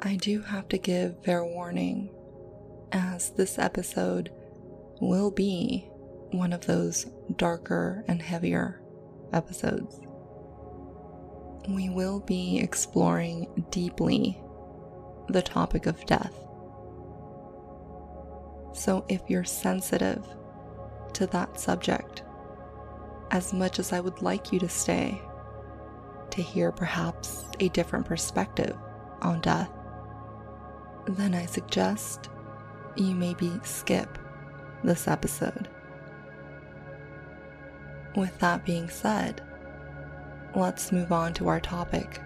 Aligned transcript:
I 0.00 0.14
do 0.14 0.42
have 0.42 0.68
to 0.68 0.78
give 0.78 1.24
fair 1.24 1.44
warning, 1.44 2.10
as 2.92 3.30
this 3.30 3.58
episode 3.58 4.30
will 5.00 5.32
be 5.32 5.88
one 6.30 6.52
of 6.52 6.66
those 6.66 7.06
darker 7.36 8.04
and 8.06 8.22
heavier 8.22 8.80
episodes. 9.32 10.00
We 11.68 11.88
will 11.88 12.20
be 12.20 12.60
exploring 12.60 13.66
deeply 13.70 14.40
the 15.28 15.42
topic 15.42 15.86
of 15.86 16.06
death. 16.06 16.34
So, 18.74 19.04
if 19.08 19.22
you're 19.26 19.44
sensitive 19.44 20.24
to 21.14 21.26
that 21.26 21.58
subject, 21.58 22.22
as 23.32 23.52
much 23.52 23.80
as 23.80 23.92
I 23.92 23.98
would 23.98 24.22
like 24.22 24.52
you 24.52 24.60
to 24.60 24.68
stay 24.68 25.20
to 26.30 26.40
hear 26.42 26.70
perhaps 26.70 27.46
a 27.58 27.68
different 27.70 28.06
perspective 28.06 28.76
on 29.22 29.40
death, 29.40 29.70
then 31.16 31.34
I 31.34 31.46
suggest 31.46 32.28
you 32.96 33.14
maybe 33.14 33.60
skip 33.64 34.18
this 34.84 35.08
episode. 35.08 35.68
With 38.16 38.38
that 38.40 38.64
being 38.64 38.88
said, 38.88 39.42
let's 40.54 40.92
move 40.92 41.12
on 41.12 41.32
to 41.34 41.48
our 41.48 41.60
topic 41.60 42.20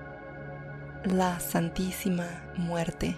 La 1.07 1.37
Santísima 1.37 2.41
Muerte. 2.59 3.17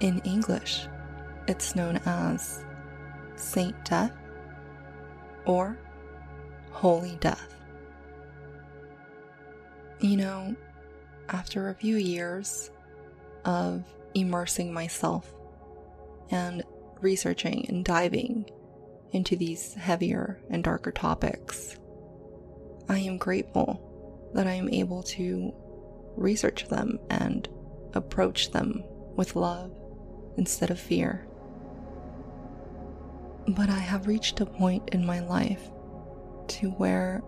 In 0.00 0.20
English, 0.20 0.86
it's 1.46 1.74
known 1.74 2.00
as 2.06 2.64
Saint 3.36 3.74
Death 3.84 4.12
or 5.44 5.78
Holy 6.70 7.16
Death. 7.16 7.56
You 10.00 10.16
know, 10.16 10.56
after 11.28 11.68
a 11.68 11.74
few 11.74 11.96
years 11.96 12.70
of 13.44 13.84
immersing 14.14 14.72
myself 14.72 15.32
and 16.30 16.62
researching 17.00 17.66
and 17.68 17.84
diving 17.84 18.48
into 19.12 19.36
these 19.36 19.74
heavier 19.74 20.40
and 20.50 20.62
darker 20.62 20.92
topics, 20.92 21.76
I 22.88 22.98
am 22.98 23.18
grateful 23.18 24.30
that 24.34 24.46
I 24.46 24.52
am 24.52 24.68
able 24.68 25.02
to 25.04 25.52
research 26.16 26.68
them 26.68 26.98
and 27.08 27.48
approach 27.94 28.52
them 28.52 28.84
with 29.16 29.36
love 29.36 29.72
instead 30.36 30.70
of 30.70 30.78
fear. 30.78 31.26
But 33.48 33.68
I 33.68 33.78
have 33.78 34.06
reached 34.06 34.40
a 34.40 34.46
point 34.46 34.90
in 34.90 35.04
my 35.04 35.20
life 35.20 35.70
to 36.48 36.70
where 36.70 37.22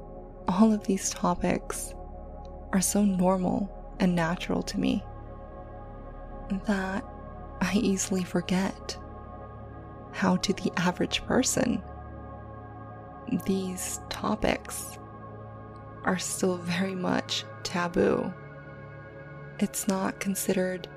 all 0.48 0.72
of 0.72 0.84
these 0.84 1.10
topics 1.10 1.94
are 2.72 2.80
so 2.80 3.04
normal 3.04 3.96
and 4.00 4.14
natural 4.14 4.62
to 4.64 4.78
me 4.78 5.02
that 6.60 7.04
I 7.60 7.74
easily 7.76 8.24
forget 8.24 8.96
how, 10.12 10.36
to 10.36 10.52
the 10.52 10.72
average 10.76 11.24
person, 11.24 11.82
these 13.46 14.00
topics 14.10 14.98
are 16.04 16.18
still 16.18 16.56
very 16.56 16.94
much 16.94 17.44
taboo. 17.62 18.32
It's 19.58 19.88
not 19.88 20.20
considered 20.20 20.88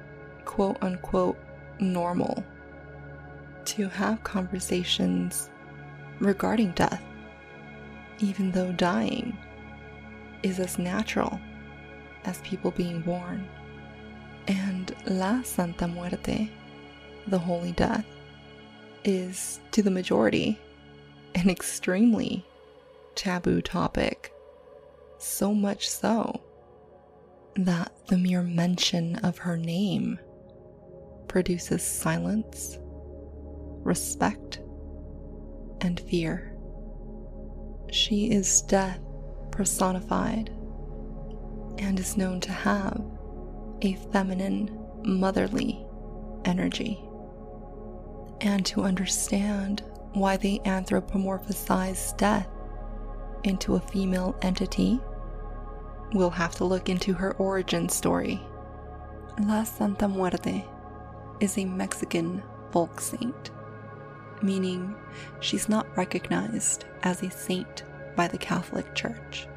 quote 0.43 0.77
unquote 0.81 1.37
normal 1.79 2.43
to 3.65 3.87
have 3.89 4.23
conversations 4.23 5.49
regarding 6.19 6.71
death, 6.71 7.03
even 8.19 8.51
though 8.51 8.71
dying 8.73 9.37
is 10.43 10.59
as 10.59 10.77
natural 10.77 11.39
as 12.25 12.41
people 12.41 12.71
being 12.71 13.01
born. 13.01 13.47
And 14.47 14.95
La 15.07 15.41
Santa 15.41 15.87
Muerte, 15.87 16.49
the 17.27 17.39
Holy 17.39 17.71
Death, 17.71 18.05
is 19.03 19.59
to 19.71 19.81
the 19.81 19.91
majority 19.91 20.59
an 21.33 21.49
extremely 21.49 22.45
taboo 23.15 23.61
topic. 23.61 24.31
So 25.17 25.53
much 25.53 25.89
so 25.89 26.41
that 27.55 27.91
the 28.07 28.17
mere 28.17 28.43
mention 28.43 29.15
of 29.17 29.37
her 29.39 29.57
name 29.57 30.19
produces 31.27 31.83
silence, 31.83 32.77
respect, 33.83 34.59
and 35.81 35.99
fear. 35.99 36.55
She 37.91 38.31
is 38.31 38.61
death 38.63 38.99
personified 39.51 40.49
and 41.77 41.99
is 41.99 42.17
known 42.17 42.39
to 42.41 42.51
have 42.51 43.01
a 43.81 43.93
feminine, 44.11 44.77
motherly 45.03 45.85
energy. 46.45 46.99
And 48.41 48.65
to 48.67 48.83
understand 48.83 49.83
why 50.13 50.37
they 50.37 50.59
anthropomorphize 50.59 52.15
death 52.17 52.47
into 53.43 53.75
a 53.75 53.79
female 53.79 54.35
entity, 54.41 54.99
we'll 56.13 56.29
have 56.29 56.55
to 56.55 56.65
look 56.65 56.89
into 56.89 57.13
her 57.13 57.33
origin 57.33 57.89
story. 57.89 58.41
La 59.43 59.63
Santa 59.63 60.07
Muerte 60.07 60.65
is 61.39 61.57
a 61.57 61.65
Mexican 61.65 62.41
folk 62.71 62.99
saint, 63.01 63.51
meaning 64.41 64.95
she's 65.41 65.67
not 65.67 65.97
recognized 65.97 66.85
as 67.03 67.21
a 67.21 67.29
saint 67.29 67.83
by 68.15 68.27
the 68.27 68.37
Catholic 68.37 68.95
Church, 68.95 69.47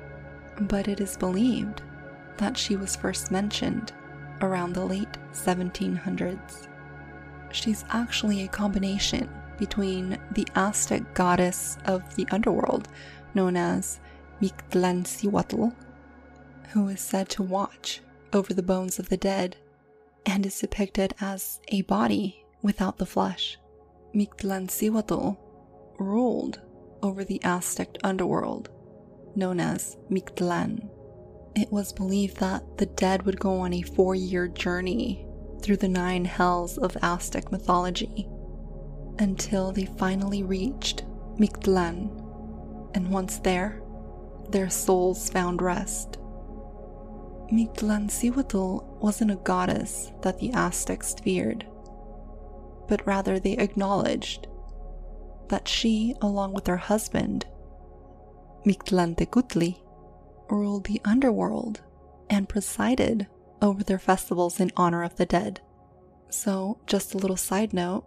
but 0.62 0.88
it 0.88 1.00
is 1.00 1.16
believed 1.16 1.82
that 2.38 2.56
she 2.56 2.76
was 2.76 2.96
first 2.96 3.30
mentioned 3.30 3.92
around 4.40 4.72
the 4.72 4.84
late 4.84 5.18
1700s. 5.32 6.68
She's 7.50 7.84
actually 7.90 8.42
a 8.42 8.48
combination 8.48 9.28
between 9.58 10.18
the 10.32 10.46
Aztec 10.54 11.14
goddess 11.14 11.78
of 11.84 12.14
the 12.14 12.26
underworld 12.30 12.88
known 13.34 13.56
as 13.56 14.00
Mictlantecuhtli, 14.40 15.74
who 16.70 16.88
is 16.88 17.00
said 17.00 17.28
to 17.30 17.42
watch 17.42 18.00
over 18.32 18.54
the 18.54 18.62
bones 18.62 18.98
of 18.98 19.08
the 19.08 19.16
dead 19.16 19.56
and 20.26 20.44
is 20.44 20.60
depicted 20.60 21.14
as 21.20 21.60
a 21.68 21.82
body 21.82 22.44
without 22.62 22.98
the 22.98 23.06
flesh. 23.06 23.58
Mictlantecuhtli 24.14 25.36
ruled 25.98 26.60
over 27.02 27.24
the 27.24 27.40
Aztec 27.42 27.96
underworld 28.04 28.70
known 29.34 29.60
as 29.60 29.96
Mictlan 30.10 30.88
it 31.58 31.72
was 31.72 31.92
believed 31.92 32.38
that 32.38 32.78
the 32.78 32.86
dead 32.86 33.24
would 33.24 33.40
go 33.40 33.60
on 33.60 33.72
a 33.72 33.82
four 33.82 34.14
year 34.14 34.48
journey 34.48 35.26
through 35.60 35.76
the 35.76 35.88
nine 35.88 36.24
hells 36.24 36.78
of 36.78 36.96
Aztec 37.02 37.50
mythology 37.50 38.28
until 39.18 39.72
they 39.72 39.84
finally 39.84 40.42
reached 40.42 41.04
Mictlan, 41.38 42.10
and 42.94 43.10
once 43.10 43.38
there, 43.40 43.82
their 44.50 44.70
souls 44.70 45.28
found 45.30 45.60
rest. 45.60 46.18
Mictlantecuhtli 47.52 49.00
wasn't 49.00 49.30
a 49.30 49.36
goddess 49.36 50.12
that 50.22 50.38
the 50.38 50.52
Aztecs 50.52 51.14
feared, 51.14 51.66
but 52.88 53.06
rather 53.06 53.38
they 53.38 53.56
acknowledged 53.56 54.46
that 55.48 55.66
she, 55.66 56.14
along 56.20 56.52
with 56.52 56.66
her 56.66 56.76
husband, 56.76 57.46
Mictlantecuhtli, 58.66 59.80
ruled 60.50 60.84
the 60.84 61.00
underworld 61.04 61.80
and 62.30 62.48
presided 62.48 63.26
over 63.60 63.82
their 63.82 63.98
festivals 63.98 64.60
in 64.60 64.70
honor 64.76 65.02
of 65.02 65.16
the 65.16 65.26
dead. 65.26 65.60
So, 66.30 66.78
just 66.86 67.14
a 67.14 67.18
little 67.18 67.36
side 67.36 67.72
note 67.72 68.04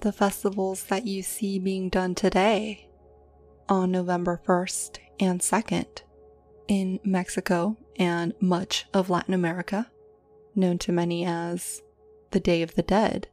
the 0.00 0.12
festivals 0.12 0.84
that 0.84 1.06
you 1.06 1.22
see 1.22 1.58
being 1.58 1.88
done 1.88 2.14
today 2.14 2.88
on 3.68 3.90
November 3.90 4.40
1st 4.46 4.98
and 5.18 5.40
2nd 5.40 6.02
in 6.68 7.00
Mexico 7.04 7.76
and 7.96 8.34
much 8.40 8.86
of 8.92 9.08
Latin 9.08 9.32
America, 9.32 9.90
known 10.54 10.78
to 10.78 10.92
many 10.92 11.24
as 11.24 11.80
the 12.32 12.40
Day 12.40 12.62
of 12.62 12.74
the 12.74 12.82
Dead, 12.82 13.28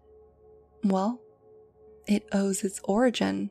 well, 0.83 1.19
it 2.07 2.27
owes 2.31 2.63
its 2.63 2.79
origin 2.83 3.49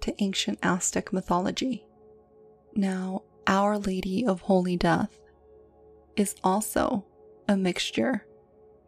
to 0.00 0.14
ancient 0.22 0.58
Aztec 0.62 1.12
mythology. 1.12 1.84
Now, 2.74 3.22
our 3.46 3.78
Lady 3.78 4.26
of 4.26 4.42
Holy 4.42 4.76
Death 4.76 5.18
is 6.16 6.34
also 6.44 7.04
a 7.48 7.56
mixture 7.56 8.26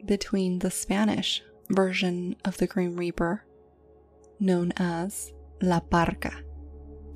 between 0.04 0.58
the 0.58 0.70
Spanish 0.70 1.42
version 1.70 2.36
of 2.44 2.58
the 2.58 2.66
Grim 2.66 2.96
Reaper, 2.96 3.44
known 4.38 4.72
as 4.76 5.32
La 5.62 5.80
Parca, 5.80 6.42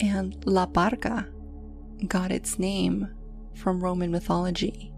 and 0.00 0.42
La 0.46 0.66
Parca 0.66 1.28
got 2.06 2.30
its 2.32 2.58
name 2.58 3.08
from 3.54 3.82
Roman 3.82 4.10
mythology, 4.10 4.92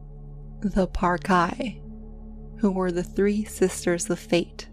the 0.60 0.87
Parcae, 0.87 1.81
who 2.58 2.70
were 2.70 2.92
the 2.92 3.02
three 3.02 3.44
sisters 3.44 4.08
of 4.10 4.19
fate, 4.19 4.69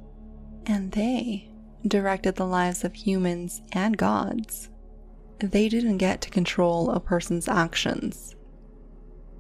and 0.66 0.92
they 0.92 1.50
directed 1.88 2.36
the 2.36 2.46
lives 2.46 2.84
of 2.84 2.94
humans 2.94 3.62
and 3.72 3.98
gods. 3.98 4.70
They 5.40 5.70
didn't 5.70 5.98
get 5.98 6.22
to 6.22 6.30
control 6.32 6.90
a 6.90 7.00
person's 7.00 7.48
actions. 7.48 8.36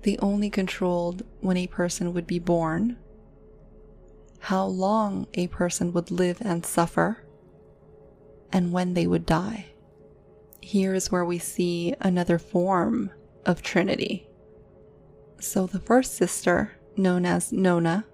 They 0.03 0.17
only 0.17 0.49
controlled 0.49 1.23
when 1.41 1.57
a 1.57 1.67
person 1.67 2.13
would 2.13 2.27
be 2.27 2.39
born, 2.39 2.97
how 4.39 4.65
long 4.65 5.27
a 5.33 5.47
person 5.47 5.91
would 5.93 6.11
live 6.11 6.37
and 6.41 6.65
suffer, 6.65 7.23
and 8.53 8.71
when 8.71 8.93
they 8.93 9.07
would 9.07 9.25
die. 9.25 9.65
Here 10.61 10.93
is 10.93 11.11
where 11.11 11.25
we 11.25 11.39
see 11.39 11.95
another 11.99 12.37
form 12.37 13.11
of 13.45 13.61
Trinity. 13.61 14.27
So 15.39 15.65
the 15.65 15.79
first 15.79 16.15
sister, 16.15 16.73
known 16.95 17.25
as 17.25 17.51
Nona, 17.51 18.05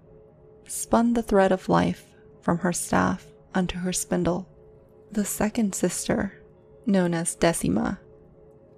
spun 0.67 1.13
the 1.13 1.23
thread 1.23 1.51
of 1.51 1.69
life 1.69 2.05
from 2.41 2.59
her 2.59 2.73
staff 2.73 3.25
unto 3.53 3.79
her 3.79 3.93
spindle. 3.93 4.47
The 5.11 5.25
second 5.25 5.75
sister, 5.75 6.41
known 6.85 7.13
as 7.13 7.35
Decima, 7.35 7.99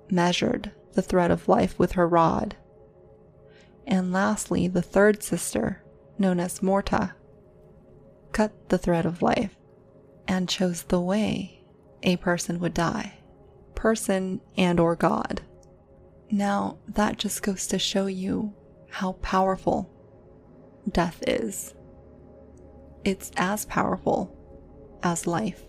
measured 0.10 0.72
the 0.94 1.02
thread 1.02 1.31
of 1.31 1.48
life 1.48 1.78
with 1.78 1.94
her 1.94 2.07
rod. 2.07 2.56
And 3.88 4.12
lastly, 4.12 4.68
the 4.68 4.81
third 4.81 5.24
sister, 5.24 5.84
known 6.18 6.40
as 6.40 6.63
Morta, 6.63 7.16
cut 8.31 8.69
the 8.69 8.78
thread 8.78 9.06
of 9.06 9.22
life 9.22 9.56
and 10.28 10.50
chose 10.50 10.84
the 10.84 11.00
way 11.00 11.63
a 12.04 12.18
person 12.18 12.60
would 12.60 12.74
die, 12.74 13.13
person 13.75 14.42
and 14.57 14.80
or 14.80 14.96
God. 14.96 15.42
Now, 16.31 16.78
that 16.88 17.18
just 17.18 17.44
goes 17.44 17.68
to 17.68 17.80
show 17.80 18.07
you 18.07 18.54
how 18.90 19.13
powerful 19.22 19.90
death 20.90 21.24
is. 21.28 21.74
It's 23.04 23.31
as 23.38 23.66
powerful 23.66 24.36
as 25.04 25.28
life. 25.28 25.63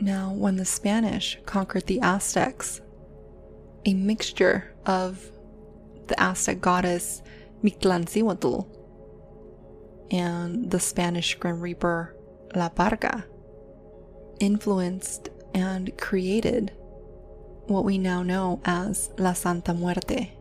Now, 0.00 0.32
when 0.32 0.56
the 0.56 0.64
Spanish 0.64 1.38
conquered 1.44 1.86
the 1.86 2.00
Aztecs, 2.00 2.80
a 3.84 3.92
mixture 3.92 4.74
of 4.86 5.30
the 6.06 6.18
Aztec 6.20 6.60
goddess 6.60 7.22
Mictlantecuhtli 7.62 8.66
and 10.10 10.70
the 10.70 10.80
Spanish 10.80 11.34
Grim 11.34 11.60
Reaper 11.60 12.16
La 12.54 12.70
Parca 12.70 13.24
influenced 14.40 15.28
and 15.54 15.96
created 15.98 16.72
what 17.66 17.84
we 17.84 17.98
now 17.98 18.22
know 18.22 18.60
as 18.64 19.10
La 19.18 19.34
Santa 19.34 19.74
Muerte, 19.74 20.32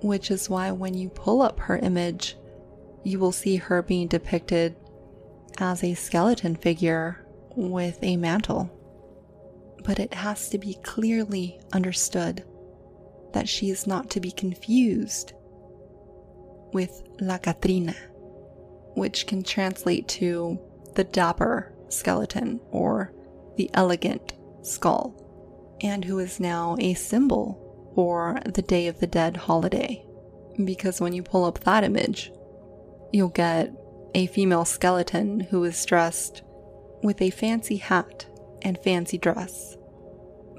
which 0.00 0.30
is 0.30 0.48
why 0.48 0.70
when 0.70 0.94
you 0.94 1.10
pull 1.10 1.42
up 1.42 1.60
her 1.60 1.76
image, 1.76 2.36
you 3.04 3.18
will 3.18 3.32
see 3.32 3.56
her 3.56 3.82
being 3.82 4.08
depicted 4.08 4.74
as 5.58 5.84
a 5.84 5.92
skeleton 5.94 6.56
figure 6.56 7.25
with 7.56 7.98
a 8.02 8.16
mantle. 8.16 8.70
But 9.84 9.98
it 9.98 10.14
has 10.14 10.48
to 10.50 10.58
be 10.58 10.78
clearly 10.82 11.60
understood 11.72 12.44
that 13.32 13.48
she 13.48 13.70
is 13.70 13.86
not 13.86 14.10
to 14.10 14.20
be 14.20 14.30
confused 14.30 15.32
with 16.72 17.02
La 17.20 17.38
Catrina, 17.38 17.94
which 18.94 19.26
can 19.26 19.42
translate 19.42 20.08
to 20.08 20.58
the 20.94 21.04
dapper 21.04 21.72
skeleton 21.88 22.60
or 22.70 23.12
the 23.56 23.70
elegant 23.74 24.32
skull, 24.62 25.14
and 25.80 26.04
who 26.04 26.18
is 26.18 26.40
now 26.40 26.76
a 26.78 26.94
symbol 26.94 27.92
for 27.94 28.38
the 28.44 28.62
Day 28.62 28.88
of 28.88 29.00
the 29.00 29.06
Dead 29.06 29.36
holiday. 29.36 30.04
Because 30.64 31.00
when 31.00 31.12
you 31.12 31.22
pull 31.22 31.44
up 31.44 31.60
that 31.60 31.84
image, 31.84 32.32
you'll 33.12 33.28
get 33.28 33.72
a 34.14 34.26
female 34.26 34.64
skeleton 34.64 35.40
who 35.40 35.64
is 35.64 35.84
dressed 35.84 36.42
with 37.06 37.22
a 37.22 37.30
fancy 37.30 37.76
hat 37.76 38.26
and 38.62 38.76
fancy 38.82 39.16
dress. 39.16 39.76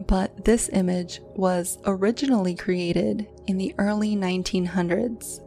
But 0.07 0.45
this 0.45 0.69
image 0.73 1.21
was 1.35 1.79
originally 1.85 2.55
created 2.55 3.27
in 3.47 3.57
the 3.57 3.75
early 3.77 4.15
1900s 4.15 5.39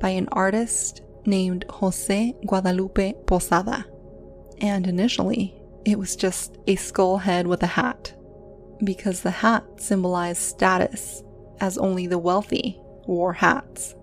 by 0.00 0.10
an 0.10 0.28
artist 0.32 1.02
named 1.26 1.64
Jose 1.68 2.34
Guadalupe 2.46 3.14
Posada. 3.26 3.84
And 4.60 4.86
initially, 4.86 5.54
it 5.84 5.98
was 5.98 6.16
just 6.16 6.56
a 6.66 6.76
skull 6.76 7.18
head 7.18 7.46
with 7.46 7.62
a 7.62 7.66
hat, 7.66 8.14
because 8.82 9.20
the 9.20 9.30
hat 9.30 9.64
symbolized 9.76 10.40
status, 10.40 11.22
as 11.60 11.78
only 11.78 12.06
the 12.06 12.18
wealthy 12.18 12.80
wore 13.06 13.32
hats. 13.32 13.94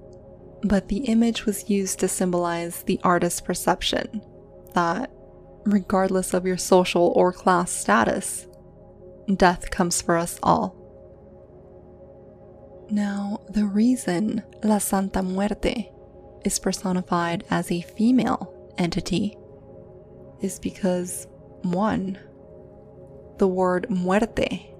But 0.64 0.88
the 0.88 1.06
image 1.06 1.46
was 1.46 1.70
used 1.70 2.00
to 2.00 2.08
symbolize 2.08 2.84
the 2.84 3.00
artist's 3.04 3.42
perception 3.42 4.22
that 4.74 5.12
regardless 5.66 6.34
of 6.34 6.46
your 6.46 6.58
social 6.58 7.12
or 7.16 7.34
class 7.34 7.72
status. 7.72 8.48
Death 9.36 9.72
comes 9.72 10.02
for 10.02 10.16
us 10.16 10.40
all. 10.44 10.76
Now, 12.90 13.42
the 13.50 13.66
reason 13.66 14.44
La 14.64 14.78
Santa 14.78 15.24
Muerte 15.24 15.92
is 16.44 16.60
personified 16.60 17.44
as 17.50 17.72
a 17.72 17.82
female 17.82 18.54
entity 18.78 19.36
is 20.42 20.60
because, 20.60 21.28
one, 21.64 22.20
the 23.40 23.48
word 23.48 23.90
muerte 23.90 24.72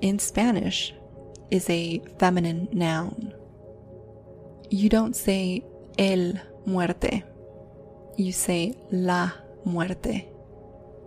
in 0.00 0.18
Spanish 0.18 0.94
is 1.50 1.68
a 1.68 1.98
feminine 2.18 2.68
noun. 2.72 3.34
You 4.70 4.88
don't 4.88 5.16
say 5.16 5.64
el 5.98 6.34
muerte, 6.64 7.24
you 8.16 8.32
say 8.32 8.76
la 8.92 9.32
muerte. 9.64 10.28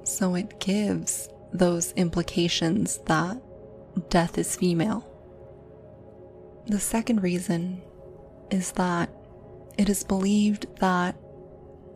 So 0.03 0.35
it 0.35 0.59
gives 0.59 1.29
those 1.53 1.91
implications 1.93 2.97
that 3.05 3.41
death 4.09 4.37
is 4.37 4.55
female. 4.55 5.07
The 6.67 6.79
second 6.79 7.21
reason 7.21 7.81
is 8.49 8.71
that 8.73 9.09
it 9.77 9.89
is 9.89 10.03
believed 10.03 10.67
that 10.79 11.15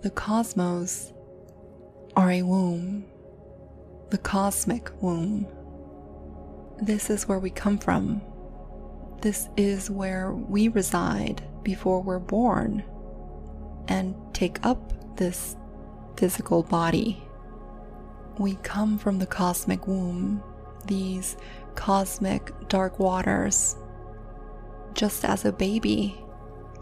the 0.02 0.10
cosmos 0.10 1.14
are 2.16 2.32
a 2.32 2.42
womb, 2.42 3.06
the 4.10 4.18
cosmic 4.18 4.92
womb. 5.02 5.48
This 6.82 7.10
is 7.10 7.28
where 7.28 7.40
we 7.40 7.50
come 7.50 7.78
from. 7.78 8.22
This 9.22 9.50
is 9.58 9.90
where 9.90 10.32
we 10.34 10.68
reside 10.68 11.44
before 11.64 12.02
we're 12.02 12.20
born 12.20 12.84
and 13.88 14.16
take 14.34 14.64
up 14.66 15.18
this 15.18 15.56
physical 16.18 16.64
body. 16.64 17.24
We 18.40 18.56
come 18.56 18.98
from 18.98 19.20
the 19.20 19.26
cosmic 19.26 19.88
womb, 19.88 20.44
these 20.86 21.38
cosmic 21.76 22.52
dark 22.68 23.00
waters, 23.00 23.78
just 24.94 25.24
as 25.24 25.46
a 25.46 25.52
baby 25.52 26.20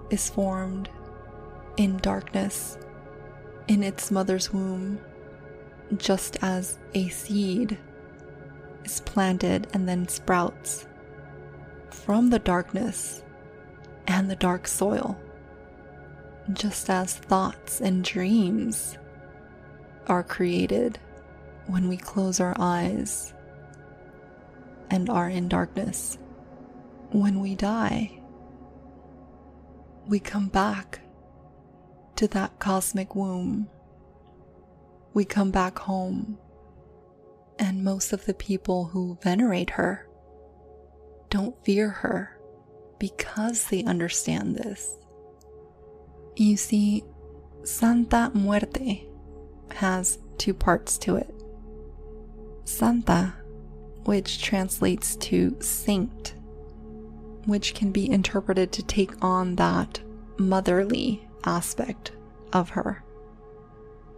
is 0.10 0.30
formed 0.30 0.90
in 1.78 1.98
darkness 1.98 2.78
in 3.68 3.84
its 3.84 4.10
mother's 4.10 4.54
womb, 4.54 5.00
just 5.98 6.38
as 6.42 6.80
a 6.94 7.10
seed 7.10 7.78
is 8.86 9.02
planted 9.02 9.68
and 9.74 9.88
then 9.88 10.08
sprouts 10.08 10.88
from 11.90 12.30
the 12.30 12.40
darkness 12.40 13.24
and 14.08 14.30
the 14.30 14.36
dark 14.36 14.68
soil, 14.68 15.20
just 16.54 16.90
as 16.90 17.16
thoughts 17.16 17.82
and 17.82 18.04
dreams 18.04 18.98
are 20.08 20.24
created 20.24 21.00
when 21.68 21.88
we 21.88 21.98
close 21.98 22.40
our 22.40 22.56
eyes 22.60 23.34
and 24.90 25.10
are 25.10 25.30
in 25.30 25.48
darkness. 25.48 26.18
When 27.12 27.40
we 27.40 27.56
die, 27.56 28.20
we 30.08 30.20
come 30.20 30.48
back 30.48 31.02
to 32.18 32.28
that 32.30 32.60
cosmic 32.60 33.16
womb. 33.16 33.70
We 35.14 35.26
come 35.26 35.52
back 35.52 35.80
home, 35.80 36.38
and 37.58 37.84
most 37.84 38.14
of 38.14 38.26
the 38.26 38.34
people 38.34 38.86
who 38.86 39.18
venerate 39.24 39.72
her 39.72 40.08
don't 41.30 41.56
fear 41.66 41.90
her 41.90 42.38
because 43.00 43.66
they 43.70 43.84
understand 43.84 44.56
this. 44.56 44.98
You 46.36 46.58
see, 46.58 47.04
Santa 47.64 48.30
Muerte 48.34 49.08
has 49.72 50.20
two 50.38 50.54
parts 50.54 50.98
to 51.00 51.16
it. 51.16 51.34
Santa, 52.66 53.34
which 54.06 54.42
translates 54.42 55.16
to 55.18 55.56
saint, 55.60 56.36
which 57.46 57.74
can 57.74 57.92
be 57.92 58.10
interpreted 58.10 58.72
to 58.72 58.84
take 58.84 59.24
on 59.24 59.56
that 59.56 60.00
motherly 60.38 61.28
aspect 61.46 62.12
of 62.54 62.70
her, 62.70 63.04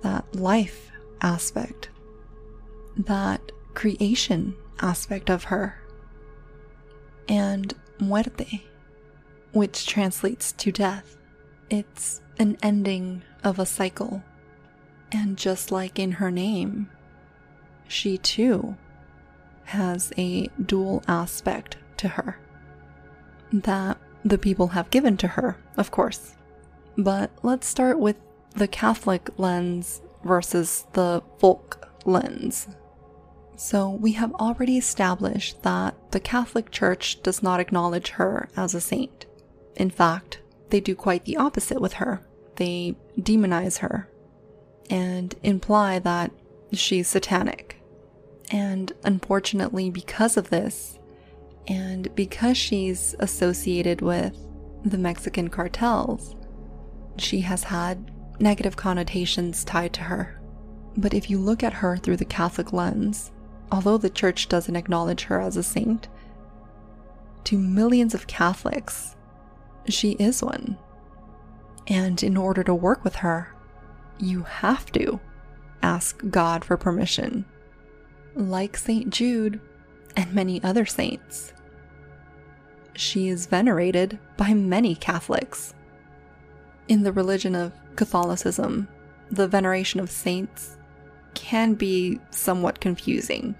that 0.02 0.36
life 0.36 0.92
aspect, 1.22 1.90
that 2.98 3.52
creation 3.74 4.56
aspect 4.82 5.30
of 5.30 5.46
her, 5.46 5.82
and 7.28 7.74
muerte, 8.00 8.64
which 9.52 9.86
translates 9.86 10.52
to 10.54 10.72
death. 10.72 11.18
It's 11.70 12.22
an 12.40 12.58
ending 12.62 13.24
of 13.44 13.60
a 13.60 13.66
cycle. 13.66 14.24
And 15.12 15.38
just 15.38 15.72
like 15.72 16.00
in 16.00 16.14
her 16.14 16.32
name, 16.32 16.90
she 17.88 18.18
too 18.18 18.76
has 19.66 20.14
a 20.18 20.48
dual 20.66 21.04
aspect 21.08 21.78
to 21.98 22.08
her 22.10 22.40
that 23.52 23.98
the 24.24 24.38
people 24.38 24.68
have 24.70 24.90
given 24.90 25.18
to 25.18 25.28
her, 25.28 25.58
of 25.78 25.92
course. 25.92 26.36
But 26.98 27.32
let's 27.44 27.68
start 27.68 28.00
with 28.00 28.18
the 28.56 28.68
Catholic 28.68 29.30
lens 29.38 30.02
versus 30.24 30.86
the 30.94 31.22
folk 31.40 31.90
lens. 32.06 32.68
So, 33.56 33.90
we 33.90 34.12
have 34.14 34.34
already 34.36 34.78
established 34.78 35.64
that 35.64 35.96
the 36.12 36.20
Catholic 36.20 36.70
Church 36.70 37.22
does 37.24 37.42
not 37.42 37.60
acknowledge 37.60 38.10
her 38.12 38.50
as 38.56 38.76
a 38.76 38.82
saint. 38.82 39.26
In 39.76 39.90
fact, 39.90 40.42
they 40.70 40.80
do 40.80 40.94
quite 40.94 41.26
the 41.26 41.38
opposite 41.38 41.82
with 41.82 41.94
her. 41.94 42.22
They 42.58 42.96
demonize 43.20 43.80
her 43.80 44.10
and 44.90 45.36
imply 45.44 46.00
that 46.00 46.32
she's 46.74 47.08
satanic. 47.08 47.82
And 48.52 48.92
unfortunately, 49.04 49.90
because 49.90 50.38
of 50.38 50.50
this, 50.50 51.00
and 51.68 52.14
because 52.16 52.58
she's 52.58 53.16
associated 53.20 54.02
with 54.02 54.38
the 54.86 54.98
Mexican 54.98 55.50
cartels, 55.50 56.36
she 57.18 57.42
has 57.42 57.64
had 57.64 58.12
negative 58.40 58.78
connotations 58.78 59.64
tied 59.66 59.94
to 59.94 60.02
her. 60.04 60.40
But 60.96 61.14
if 61.14 61.30
you 61.30 61.40
look 61.40 61.64
at 61.64 61.74
her 61.74 61.98
through 61.98 62.18
the 62.18 62.26
Catholic 62.26 62.72
lens, 62.72 63.32
although 63.72 63.98
the 63.98 64.10
church 64.10 64.48
doesn't 64.48 64.76
acknowledge 64.76 65.24
her 65.24 65.42
as 65.42 65.58
a 65.58 65.64
saint, 65.64 66.08
to 67.44 67.58
millions 67.58 68.14
of 68.14 68.28
Catholics, 68.28 69.16
she 69.88 70.12
is 70.14 70.42
one. 70.42 70.78
And 71.88 72.22
in 72.24 72.38
order 72.38 72.64
to 72.64 72.76
work 72.76 73.04
with 73.04 73.16
her, 73.18 73.54
you 74.20 74.44
have 74.44 74.92
to 74.94 75.20
ask 75.82 76.22
God 76.30 76.64
for 76.66 76.78
permission. 76.78 77.46
Like 78.36 78.78
St. 78.78 79.10
Jude 79.10 79.60
and 80.16 80.34
many 80.34 80.62
other 80.64 80.86
saints, 80.86 81.54
she 82.94 83.30
is 83.30 83.46
venerated 83.46 84.20
by 84.38 84.54
many 84.54 84.96
Catholics. 84.96 85.74
In 86.88 87.04
the 87.04 87.12
religion 87.12 87.56
of 87.56 87.74
Catholicism, 87.96 88.88
the 89.30 89.48
veneration 89.48 90.00
of 90.00 90.10
saints 90.10 90.78
can 91.34 91.74
be 91.74 92.20
somewhat 92.32 92.80
confusing 92.80 93.56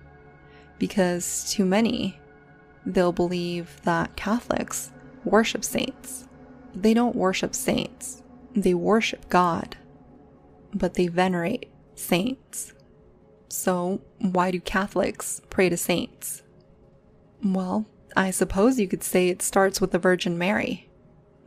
because 0.80 1.52
to 1.54 1.66
many, 1.66 2.20
they'll 2.86 3.12
believe 3.12 3.80
that 3.84 4.16
Catholics 4.16 4.92
worship 5.24 5.64
saints. 5.64 6.28
They 6.74 6.94
don't 6.94 7.16
worship 7.16 7.56
saints, 7.56 8.24
they 8.56 8.74
worship 8.74 9.30
God, 9.30 9.76
but 10.74 10.96
they 10.96 11.08
venerate 11.08 11.70
saints. 11.96 12.74
So, 13.50 14.02
why 14.20 14.52
do 14.52 14.60
Catholics 14.60 15.42
pray 15.50 15.70
to 15.70 15.78
saints? 15.78 16.44
Well, 17.44 17.86
I 18.16 18.32
suppose 18.32 18.80
you 18.80 18.88
could 18.88 19.04
say 19.04 19.30
it 19.30 19.42
starts 19.42 19.80
with 19.80 19.92
the 19.92 20.00
Virgin 20.00 20.38
Mary, 20.38 20.90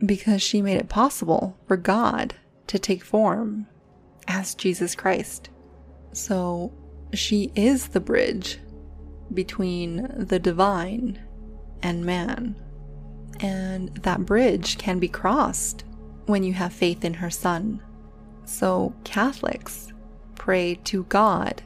because 0.03 0.41
she 0.41 0.61
made 0.61 0.77
it 0.77 0.89
possible 0.89 1.57
for 1.67 1.77
God 1.77 2.35
to 2.67 2.79
take 2.79 3.03
form 3.03 3.67
as 4.27 4.55
Jesus 4.55 4.95
Christ. 4.95 5.49
So, 6.11 6.73
she 7.13 7.51
is 7.55 7.89
the 7.89 7.99
bridge 7.99 8.59
between 9.33 10.07
the 10.17 10.39
divine 10.39 11.19
and 11.81 12.05
man. 12.05 12.55
And 13.39 13.95
that 13.97 14.25
bridge 14.25 14.77
can 14.77 14.99
be 14.99 15.07
crossed 15.07 15.83
when 16.25 16.43
you 16.43 16.53
have 16.53 16.73
faith 16.73 17.03
in 17.03 17.15
her 17.15 17.29
Son. 17.29 17.81
So, 18.51 18.93
Catholics 19.05 19.93
pray 20.35 20.75
to 20.83 21.05
God 21.05 21.63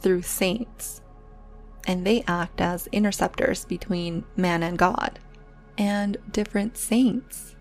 through 0.00 0.22
saints, 0.22 1.00
and 1.86 2.04
they 2.04 2.24
act 2.26 2.60
as 2.60 2.88
interceptors 2.88 3.64
between 3.64 4.24
man 4.36 4.64
and 4.64 4.76
God. 4.76 5.20
And 5.78 6.16
different 6.30 6.76
saints 6.76 7.54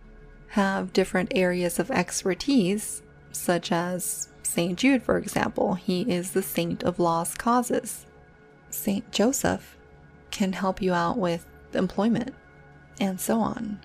have 0.49 0.91
different 0.91 1.31
areas 1.35 1.77
of 1.77 1.91
expertise, 1.91 3.03
such 3.31 3.71
as 3.71 4.29
St. 4.41 4.77
Jude, 4.77 5.03
for 5.03 5.19
example. 5.19 5.75
He 5.75 6.01
is 6.01 6.31
the 6.31 6.41
saint 6.41 6.83
of 6.83 6.99
lost 6.99 7.37
causes. 7.37 8.07
St. 8.71 9.09
Joseph 9.11 9.77
can 10.31 10.53
help 10.53 10.81
you 10.81 10.93
out 10.93 11.19
with 11.19 11.45
employment, 11.73 12.33
and 12.99 13.21
so 13.21 13.39
on. 13.39 13.79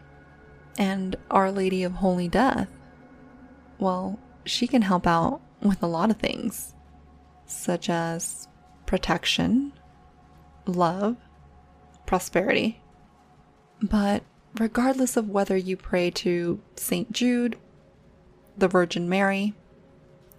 And 0.79 1.15
Our 1.31 1.53
Lady 1.53 1.85
of 1.85 1.93
Holy 1.93 2.27
Death, 2.27 2.71
well, 3.79 4.19
she 4.45 4.67
can 4.67 4.83
help 4.83 5.07
out 5.07 5.41
with 5.61 5.83
a 5.83 5.87
lot 5.87 6.11
of 6.11 6.17
things, 6.17 6.75
such 7.47 7.89
as 7.89 8.49
protection, 8.87 9.73
love, 10.67 11.17
prosperity. 12.07 12.81
But 13.81 14.23
regardless 14.59 15.17
of 15.17 15.29
whether 15.29 15.57
you 15.57 15.77
pray 15.77 16.11
to 16.11 16.61
St. 16.77 17.11
Jude, 17.13 17.57
the 18.57 18.69
Virgin 18.69 19.09
Mary, 19.09 19.55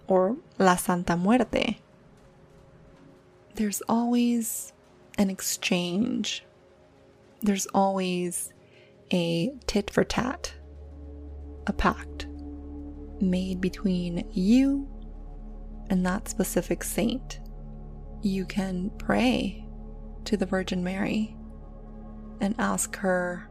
or 0.06 0.36
La 0.58 0.76
Santa 0.76 1.16
Muerte, 1.16 1.78
there's 3.54 3.82
always 3.88 4.72
an 5.16 5.30
exchange. 5.30 6.44
There's 7.40 7.66
always 7.66 8.52
a 9.12 9.54
tit 9.66 9.90
for 9.90 10.04
tat, 10.04 10.54
a 11.66 11.72
pact 11.72 12.13
made 13.30 13.60
between 13.60 14.28
you 14.32 14.88
and 15.90 16.04
that 16.06 16.28
specific 16.28 16.84
saint. 16.84 17.40
You 18.22 18.44
can 18.44 18.90
pray 18.98 19.64
to 20.24 20.36
the 20.36 20.46
Virgin 20.46 20.82
Mary 20.82 21.36
and 22.40 22.54
ask 22.58 22.96
her 22.96 23.50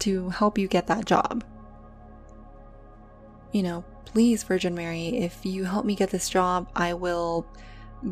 to 0.00 0.28
help 0.30 0.58
you 0.58 0.68
get 0.68 0.86
that 0.86 1.04
job. 1.04 1.44
You 3.52 3.62
know, 3.62 3.84
please, 4.04 4.42
Virgin 4.42 4.74
Mary, 4.74 5.08
if 5.08 5.44
you 5.44 5.64
help 5.64 5.84
me 5.84 5.94
get 5.94 6.10
this 6.10 6.28
job, 6.28 6.70
I 6.74 6.94
will 6.94 7.46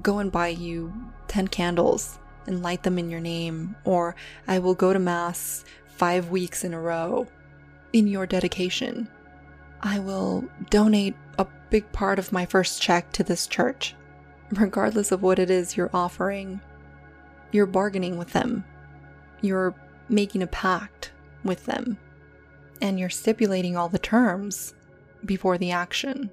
go 0.02 0.18
and 0.18 0.32
buy 0.32 0.48
you 0.48 0.92
10 1.28 1.48
candles 1.48 2.18
and 2.46 2.62
light 2.62 2.82
them 2.82 2.98
in 2.98 3.10
your 3.10 3.20
name, 3.20 3.76
or 3.84 4.14
I 4.46 4.58
will 4.58 4.74
go 4.74 4.92
to 4.92 4.98
Mass 4.98 5.64
five 5.96 6.30
weeks 6.30 6.64
in 6.64 6.74
a 6.74 6.80
row 6.80 7.26
in 7.92 8.06
your 8.06 8.26
dedication. 8.26 9.08
I 9.84 9.98
will 9.98 10.44
donate 10.70 11.14
a 11.38 11.46
big 11.68 11.92
part 11.92 12.18
of 12.18 12.32
my 12.32 12.46
first 12.46 12.80
check 12.80 13.12
to 13.12 13.22
this 13.22 13.46
church. 13.46 13.94
Regardless 14.50 15.12
of 15.12 15.22
what 15.22 15.38
it 15.38 15.50
is 15.50 15.76
you're 15.76 15.90
offering, 15.92 16.62
you're 17.52 17.66
bargaining 17.66 18.16
with 18.16 18.32
them. 18.32 18.64
You're 19.42 19.74
making 20.08 20.42
a 20.42 20.46
pact 20.46 21.12
with 21.44 21.66
them. 21.66 21.98
And 22.80 22.98
you're 22.98 23.10
stipulating 23.10 23.76
all 23.76 23.90
the 23.90 23.98
terms 23.98 24.72
before 25.22 25.58
the 25.58 25.70
action. 25.70 26.30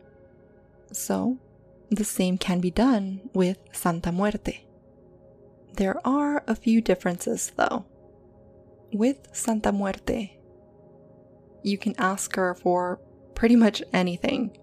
So, 0.94 1.38
the 1.90 2.06
same 2.06 2.38
can 2.38 2.62
be 2.62 2.72
done 2.72 3.30
with 3.34 3.58
Santa 3.74 4.14
Muerte. 4.14 4.64
There 5.74 6.00
are 6.08 6.42
a 6.48 6.56
few 6.56 6.80
differences 6.80 7.52
though. 7.58 7.86
With 8.94 9.28
Santa 9.34 9.74
Muerte, 9.74 10.38
you 11.64 11.78
can 11.78 11.96
ask 11.98 12.36
her 12.38 12.54
for 12.56 13.00
pretty 13.42 13.56
much 13.56 13.82
anything. 13.92 14.56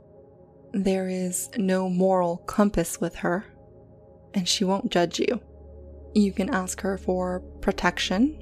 There 0.73 1.09
is 1.09 1.51
no 1.57 1.89
moral 1.89 2.37
compass 2.37 3.01
with 3.01 3.17
her, 3.17 3.45
and 4.35 4.49
she 4.49 4.63
won't 4.63 4.93
judge 4.93 5.19
you. 5.19 5.41
You 6.15 6.31
can 6.31 6.55
ask 6.55 6.81
her 6.83 6.97
for 6.97 7.41
protection, 7.61 8.41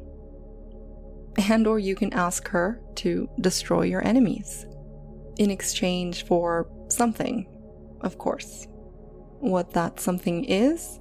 and 1.39 1.67
or 1.67 1.79
you 1.79 1.97
can 1.97 2.13
ask 2.13 2.49
her 2.49 2.83
to 2.97 3.31
destroy 3.41 3.85
your 3.85 4.07
enemies 4.07 4.67
in 5.39 5.51
exchange 5.51 6.27
for 6.27 6.69
something, 6.91 7.49
of 8.03 8.19
course. 8.19 8.67
What 9.41 9.73
that 9.73 10.01
something 10.01 10.45
is, 10.45 11.01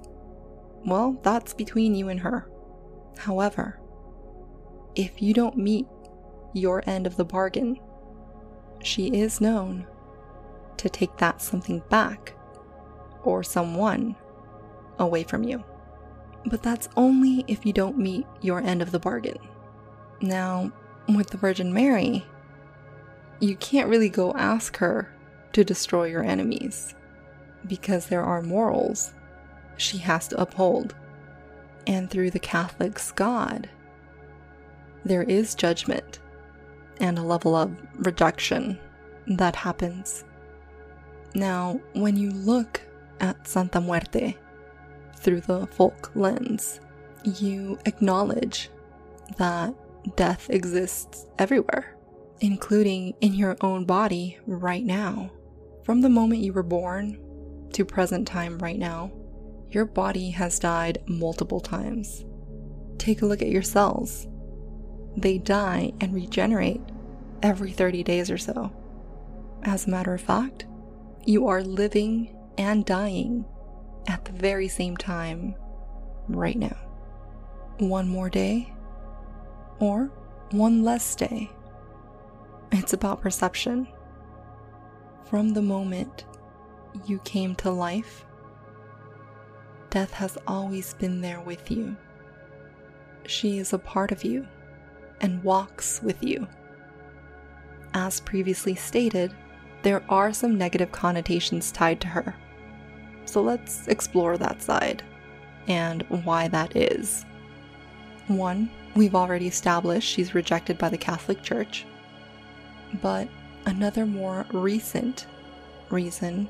well, 0.86 1.20
that's 1.22 1.52
between 1.52 1.94
you 1.94 2.08
and 2.08 2.20
her. 2.20 2.48
However, 3.18 3.82
if 4.94 5.20
you 5.20 5.34
don't 5.34 5.58
meet 5.58 5.84
your 6.54 6.82
end 6.86 7.06
of 7.06 7.18
the 7.18 7.24
bargain, 7.26 7.78
she 8.82 9.08
is 9.08 9.40
known 9.40 9.86
to 10.76 10.88
take 10.88 11.16
that 11.18 11.40
something 11.40 11.82
back 11.88 12.34
or 13.24 13.42
someone 13.42 14.14
away 14.98 15.24
from 15.24 15.42
you. 15.42 15.64
But 16.46 16.62
that's 16.62 16.88
only 16.96 17.44
if 17.48 17.66
you 17.66 17.72
don't 17.72 17.98
meet 17.98 18.26
your 18.40 18.60
end 18.60 18.82
of 18.82 18.92
the 18.92 19.00
bargain. 19.00 19.38
Now, 20.20 20.70
with 21.08 21.30
the 21.30 21.36
Virgin 21.36 21.72
Mary, 21.72 22.24
you 23.40 23.56
can't 23.56 23.88
really 23.88 24.08
go 24.08 24.32
ask 24.34 24.76
her 24.78 25.12
to 25.52 25.64
destroy 25.64 26.04
your 26.04 26.22
enemies 26.22 26.94
because 27.66 28.06
there 28.06 28.22
are 28.22 28.42
morals 28.42 29.12
she 29.76 29.98
has 29.98 30.28
to 30.28 30.40
uphold. 30.40 30.94
And 31.86 32.10
through 32.10 32.30
the 32.30 32.40
Catholic's 32.40 33.12
God, 33.12 33.68
there 35.04 35.22
is 35.22 35.54
judgment 35.54 36.20
and 37.00 37.18
a 37.18 37.22
level 37.22 37.54
of 37.54 37.76
rejection 37.98 38.78
that 39.26 39.56
happens. 39.56 40.24
Now, 41.34 41.80
when 41.92 42.16
you 42.16 42.30
look 42.30 42.80
at 43.20 43.46
Santa 43.46 43.80
Muerte 43.80 44.36
through 45.16 45.40
the 45.42 45.66
folk 45.66 46.10
lens, 46.14 46.80
you 47.24 47.78
acknowledge 47.84 48.70
that 49.38 49.74
death 50.16 50.48
exists 50.50 51.26
everywhere, 51.38 51.96
including 52.40 53.14
in 53.20 53.34
your 53.34 53.56
own 53.60 53.84
body 53.84 54.38
right 54.46 54.84
now. 54.84 55.30
From 55.82 56.00
the 56.00 56.08
moment 56.08 56.42
you 56.42 56.52
were 56.52 56.62
born 56.62 57.18
to 57.72 57.84
present 57.84 58.26
time 58.26 58.58
right 58.58 58.78
now, 58.78 59.12
your 59.70 59.84
body 59.84 60.30
has 60.30 60.58
died 60.58 61.02
multiple 61.06 61.60
times. 61.60 62.24
Take 62.98 63.22
a 63.22 63.26
look 63.26 63.42
at 63.42 63.50
your 63.50 63.62
cells. 63.62 64.26
They 65.16 65.38
die 65.38 65.92
and 66.00 66.14
regenerate 66.14 66.82
every 67.42 67.72
30 67.72 68.02
days 68.02 68.30
or 68.30 68.38
so. 68.38 68.72
As 69.62 69.86
a 69.86 69.90
matter 69.90 70.12
of 70.12 70.20
fact, 70.20 70.66
you 71.24 71.48
are 71.48 71.62
living 71.62 72.36
and 72.58 72.84
dying 72.84 73.44
at 74.06 74.24
the 74.24 74.32
very 74.32 74.68
same 74.68 74.96
time 74.96 75.54
right 76.28 76.58
now. 76.58 76.76
One 77.78 78.08
more 78.08 78.30
day, 78.30 78.72
or 79.80 80.10
one 80.50 80.84
less 80.84 81.14
day. 81.14 81.50
It's 82.72 82.92
about 82.92 83.20
perception. 83.20 83.88
From 85.24 85.50
the 85.50 85.62
moment 85.62 86.24
you 87.06 87.18
came 87.20 87.54
to 87.56 87.70
life, 87.70 88.24
death 89.90 90.12
has 90.12 90.38
always 90.46 90.94
been 90.94 91.20
there 91.20 91.40
with 91.40 91.70
you. 91.70 91.96
She 93.26 93.58
is 93.58 93.72
a 93.72 93.78
part 93.78 94.12
of 94.12 94.24
you 94.24 94.46
and 95.20 95.42
walks 95.42 96.00
with 96.02 96.22
you. 96.22 96.46
As 97.94 98.20
previously 98.20 98.74
stated, 98.74 99.34
there 99.82 100.02
are 100.08 100.32
some 100.32 100.58
negative 100.58 100.92
connotations 100.92 101.70
tied 101.70 102.00
to 102.00 102.08
her. 102.08 102.34
So 103.24 103.42
let's 103.42 103.88
explore 103.88 104.36
that 104.38 104.62
side 104.62 105.02
and 105.68 106.02
why 106.24 106.48
that 106.48 106.76
is. 106.76 107.24
One, 108.28 108.70
we've 108.94 109.14
already 109.14 109.46
established 109.46 110.08
she's 110.08 110.34
rejected 110.34 110.78
by 110.78 110.88
the 110.88 110.98
Catholic 110.98 111.42
Church. 111.42 111.86
But 113.00 113.28
another 113.66 114.06
more 114.06 114.46
recent 114.52 115.26
reason 115.90 116.48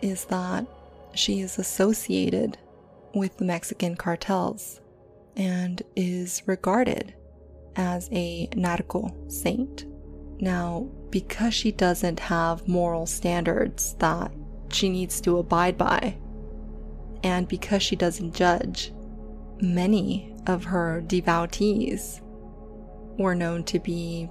is 0.00 0.24
that 0.26 0.66
she 1.14 1.40
is 1.40 1.58
associated 1.58 2.58
with 3.14 3.36
the 3.36 3.44
Mexican 3.44 3.96
cartels 3.96 4.80
and 5.36 5.82
is 5.96 6.42
regarded 6.46 7.14
as 7.80 8.10
a 8.12 8.46
narco 8.54 9.10
saint. 9.28 9.86
Now, 10.38 10.86
because 11.08 11.54
she 11.54 11.72
doesn't 11.72 12.20
have 12.20 12.68
moral 12.68 13.06
standards 13.06 13.94
that 13.98 14.30
she 14.70 14.90
needs 14.90 15.20
to 15.22 15.38
abide 15.38 15.78
by, 15.78 16.16
and 17.24 17.48
because 17.48 17.82
she 17.82 17.96
doesn't 17.96 18.34
judge, 18.34 18.92
many 19.60 20.34
of 20.46 20.64
her 20.64 21.00
devotees 21.00 22.20
were 23.18 23.34
known 23.34 23.64
to 23.64 23.78
be 23.78 24.30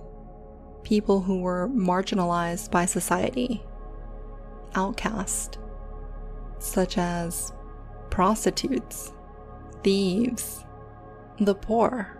people 0.83 1.21
who 1.21 1.41
were 1.41 1.69
marginalized 1.69 2.69
by 2.71 2.85
society, 2.85 3.63
outcast, 4.75 5.57
such 6.59 6.97
as 6.99 7.51
prostitutes, 8.12 9.12
thieves, 9.83 10.63
the 11.39 11.55
poor, 11.55 12.18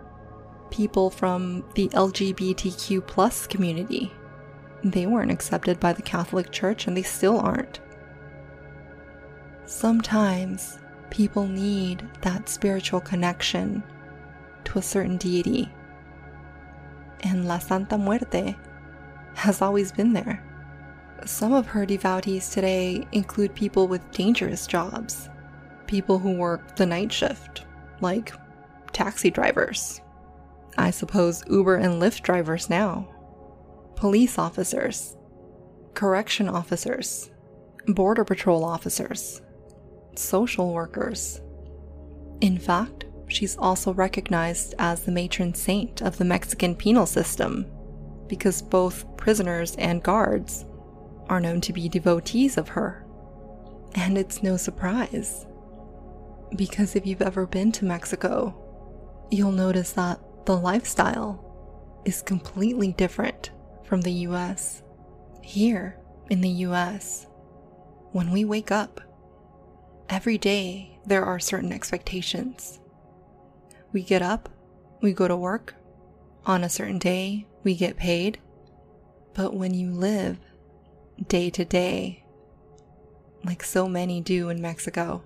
people 0.70 1.10
from 1.10 1.64
the 1.74 1.88
LGBTQ 1.88 3.06
plus 3.06 3.46
community. 3.46 4.12
They 4.82 5.06
weren't 5.06 5.30
accepted 5.30 5.78
by 5.78 5.92
the 5.92 6.02
Catholic 6.02 6.50
Church 6.50 6.86
and 6.86 6.96
they 6.96 7.02
still 7.02 7.38
aren't. 7.38 7.80
Sometimes 9.66 10.78
people 11.10 11.46
need 11.46 12.08
that 12.22 12.48
spiritual 12.48 13.00
connection 13.00 13.82
to 14.64 14.78
a 14.78 14.82
certain 14.82 15.16
deity. 15.16 15.70
And 17.22 17.46
La 17.46 17.58
Santa 17.58 17.98
Muerte 17.98 18.56
has 19.34 19.62
always 19.62 19.92
been 19.92 20.12
there. 20.12 20.42
Some 21.26 21.52
of 21.52 21.66
her 21.66 21.84
devotees 21.84 22.48
today 22.48 23.06
include 23.12 23.54
people 23.54 23.88
with 23.88 24.10
dangerous 24.10 24.66
jobs, 24.66 25.28
people 25.86 26.18
who 26.18 26.32
work 26.32 26.76
the 26.76 26.86
night 26.86 27.12
shift, 27.12 27.66
like 28.00 28.32
taxi 28.92 29.30
drivers, 29.30 30.00
I 30.78 30.90
suppose 30.90 31.44
Uber 31.48 31.76
and 31.76 32.00
Lyft 32.00 32.22
drivers 32.22 32.70
now, 32.70 33.08
police 33.96 34.38
officers, 34.38 35.16
correction 35.94 36.48
officers, 36.48 37.30
border 37.86 38.24
patrol 38.24 38.64
officers, 38.64 39.42
social 40.14 40.72
workers. 40.72 41.40
In 42.40 42.58
fact, 42.58 43.04
she's 43.28 43.56
also 43.56 43.92
recognized 43.92 44.74
as 44.78 45.02
the 45.02 45.12
matron 45.12 45.54
saint 45.54 46.00
of 46.02 46.18
the 46.18 46.24
Mexican 46.24 46.74
penal 46.74 47.06
system 47.06 47.66
because 48.26 48.62
both 48.62 49.04
prisoners 49.16 49.74
and 49.76 50.02
guards 50.02 50.64
are 51.28 51.40
known 51.40 51.60
to 51.60 51.72
be 51.72 51.88
devotees 51.88 52.56
of 52.56 52.68
her. 52.68 53.04
And 53.94 54.16
it's 54.16 54.42
no 54.42 54.56
surprise. 54.56 55.46
Because 56.56 56.96
if 56.96 57.06
you've 57.06 57.22
ever 57.22 57.46
been 57.46 57.72
to 57.72 57.84
Mexico, 57.84 58.54
you'll 59.30 59.52
notice 59.52 59.92
that 59.92 60.20
the 60.46 60.56
lifestyle 60.56 61.46
is 62.04 62.22
completely 62.22 62.92
different 62.92 63.50
from 63.84 64.00
the 64.00 64.12
US. 64.28 64.82
Here 65.42 65.98
in 66.28 66.40
the 66.40 66.48
US, 66.66 67.26
when 68.12 68.30
we 68.30 68.44
wake 68.44 68.70
up, 68.70 69.00
every 70.08 70.38
day 70.38 70.98
there 71.06 71.24
are 71.24 71.38
certain 71.38 71.72
expectations. 71.72 72.80
We 73.92 74.02
get 74.02 74.22
up, 74.22 74.48
we 75.00 75.12
go 75.12 75.28
to 75.28 75.36
work, 75.36 75.74
on 76.46 76.64
a 76.64 76.68
certain 76.68 76.98
day 76.98 77.46
we 77.64 77.74
get 77.74 77.96
paid, 77.96 78.38
but 79.34 79.54
when 79.54 79.74
you 79.74 79.90
live 79.90 80.38
day 81.28 81.50
to 81.50 81.64
day, 81.64 82.24
like 83.44 83.62
so 83.62 83.88
many 83.88 84.20
do 84.20 84.48
in 84.48 84.60
Mexico, 84.60 85.22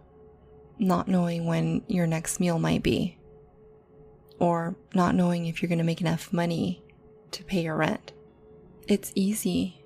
not 0.79 1.09
knowing 1.09 1.46
when 1.46 1.83
your 1.87 2.07
next 2.07 2.40
meal 2.40 2.59
might 2.59 2.83
be, 2.83 3.18
or 4.44 4.76
not 4.94 5.14
knowing 5.14 5.46
if 5.46 5.62
you're 5.62 5.68
going 5.70 5.78
to 5.78 5.85
make 5.85 6.02
enough 6.02 6.30
money 6.30 6.83
to 7.30 7.42
pay 7.42 7.62
your 7.62 7.76
rent. 7.76 8.12
It's 8.87 9.11
easy 9.14 9.83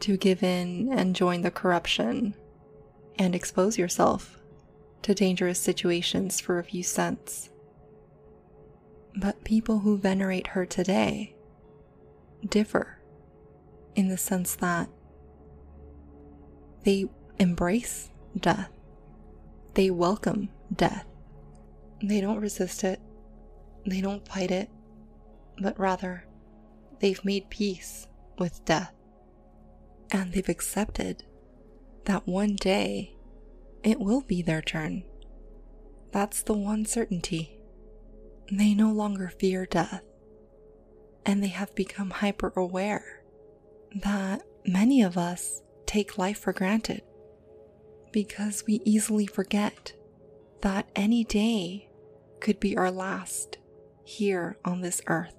to 0.00 0.16
give 0.16 0.42
in 0.42 0.90
and 0.90 1.14
join 1.14 1.42
the 1.42 1.50
corruption 1.50 2.34
and 3.18 3.34
expose 3.34 3.76
yourself 3.76 4.38
to 5.02 5.14
dangerous 5.14 5.58
situations 5.58 6.40
for 6.40 6.58
a 6.58 6.64
few 6.64 6.82
cents. 6.82 7.50
But 9.16 9.44
people 9.44 9.80
who 9.80 9.98
venerate 9.98 10.48
her 10.48 10.64
today 10.64 11.36
differ 12.48 13.02
in 13.94 14.08
the 14.08 14.16
sense 14.16 14.54
that 14.56 14.88
they 16.84 17.04
embrace 17.38 18.08
death, 18.34 18.70
they 19.74 19.90
welcome 19.90 20.48
death, 20.74 21.04
they 22.02 22.22
don't 22.22 22.40
resist 22.40 22.82
it, 22.82 22.98
they 23.86 24.00
don't 24.00 24.26
fight 24.26 24.50
it, 24.50 24.70
but 25.60 25.78
rather, 25.78 26.24
they've 27.00 27.24
made 27.24 27.50
peace 27.50 28.06
with 28.38 28.64
death. 28.64 28.92
And 30.10 30.32
they've 30.32 30.48
accepted 30.48 31.24
that 32.04 32.26
one 32.26 32.56
day 32.56 33.16
it 33.82 34.00
will 34.00 34.20
be 34.22 34.42
their 34.42 34.62
turn. 34.62 35.04
That's 36.12 36.42
the 36.42 36.54
one 36.54 36.84
certainty. 36.86 37.58
They 38.50 38.74
no 38.74 38.92
longer 38.92 39.32
fear 39.38 39.66
death. 39.66 40.02
And 41.26 41.42
they 41.42 41.48
have 41.48 41.74
become 41.74 42.10
hyper 42.10 42.52
aware 42.56 43.24
that 43.94 44.42
many 44.66 45.02
of 45.02 45.16
us 45.16 45.62
take 45.86 46.18
life 46.18 46.38
for 46.38 46.52
granted 46.52 47.02
because 48.12 48.64
we 48.66 48.80
easily 48.84 49.26
forget 49.26 49.92
that 50.60 50.88
any 50.94 51.24
day 51.24 51.88
could 52.40 52.60
be 52.60 52.76
our 52.76 52.90
last 52.90 53.58
here 54.04 54.58
on 54.64 54.80
this 54.80 55.00
earth, 55.06 55.34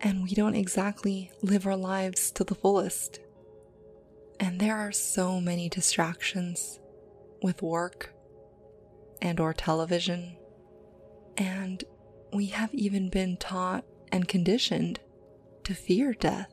and 0.00 0.22
we 0.22 0.30
don't 0.30 0.54
exactly 0.54 1.30
live 1.42 1.66
our 1.66 1.76
lives 1.76 2.30
to 2.32 2.44
the 2.44 2.54
fullest. 2.54 3.20
And 4.40 4.60
there 4.60 4.76
are 4.76 4.92
so 4.92 5.40
many 5.40 5.68
distractions 5.68 6.80
with 7.42 7.62
work 7.62 8.12
and 9.20 9.38
or 9.38 9.52
television. 9.52 10.36
And 11.36 11.84
we 12.32 12.46
have 12.46 12.74
even 12.74 13.08
been 13.08 13.36
taught 13.36 13.84
and 14.10 14.26
conditioned 14.26 15.00
to 15.64 15.74
fear 15.74 16.12
death 16.12 16.52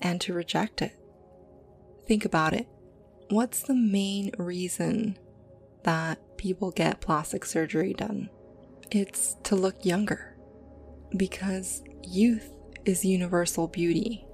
and 0.00 0.20
to 0.22 0.32
reject 0.34 0.82
it. 0.82 0.92
think 2.08 2.24
about 2.24 2.54
it. 2.54 2.66
What's 3.28 3.60
the 3.62 3.74
main 3.74 4.32
reason 4.38 5.18
that 5.84 6.38
people 6.38 6.70
get 6.70 7.02
plastic 7.02 7.44
surgery 7.44 7.92
done? 7.92 8.30
It's 8.90 9.36
to 9.44 9.54
look 9.54 9.84
younger. 9.84 10.34
Because 11.16 11.82
youth 12.02 12.50
is 12.84 13.04
universal 13.04 13.66
beauty, 13.66 14.26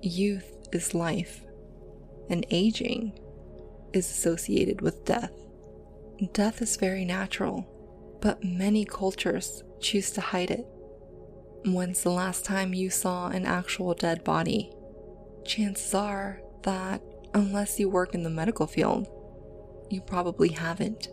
youth 0.00 0.56
is 0.72 0.94
life, 0.94 1.42
and 2.30 2.46
aging 2.50 3.18
is 3.92 4.08
associated 4.10 4.80
with 4.80 5.04
death. 5.04 5.32
Death 6.32 6.62
is 6.62 6.76
very 6.76 7.04
natural, 7.04 7.66
but 8.20 8.44
many 8.44 8.84
cultures 8.84 9.64
choose 9.80 10.12
to 10.12 10.20
hide 10.20 10.50
it. 10.50 10.66
When's 11.64 12.02
the 12.02 12.10
last 12.10 12.44
time 12.44 12.72
you 12.72 12.90
saw 12.90 13.28
an 13.28 13.44
actual 13.44 13.94
dead 13.94 14.22
body? 14.24 14.72
Chances 15.44 15.92
are 15.94 16.40
that, 16.62 17.02
unless 17.34 17.80
you 17.80 17.88
work 17.88 18.14
in 18.14 18.22
the 18.22 18.30
medical 18.30 18.66
field, 18.66 19.08
you 19.90 20.00
probably 20.00 20.50
haven't, 20.50 21.08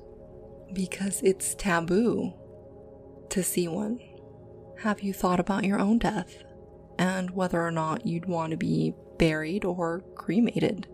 because 0.73 1.21
it's 1.23 1.55
taboo 1.55 2.33
to 3.29 3.43
see 3.43 3.67
one. 3.67 3.99
Have 4.83 5.01
you 5.01 5.11
thought 5.11 5.41
about 5.41 5.65
your 5.65 5.77
own 5.77 5.97
death 5.97 6.41
and 6.97 7.31
whether 7.31 7.61
or 7.61 7.69
not 7.69 8.07
you'd 8.07 8.27
want 8.27 8.51
to 8.51 8.57
be 8.57 8.93
buried 9.17 9.65
or 9.65 10.05
cremated? 10.15 10.87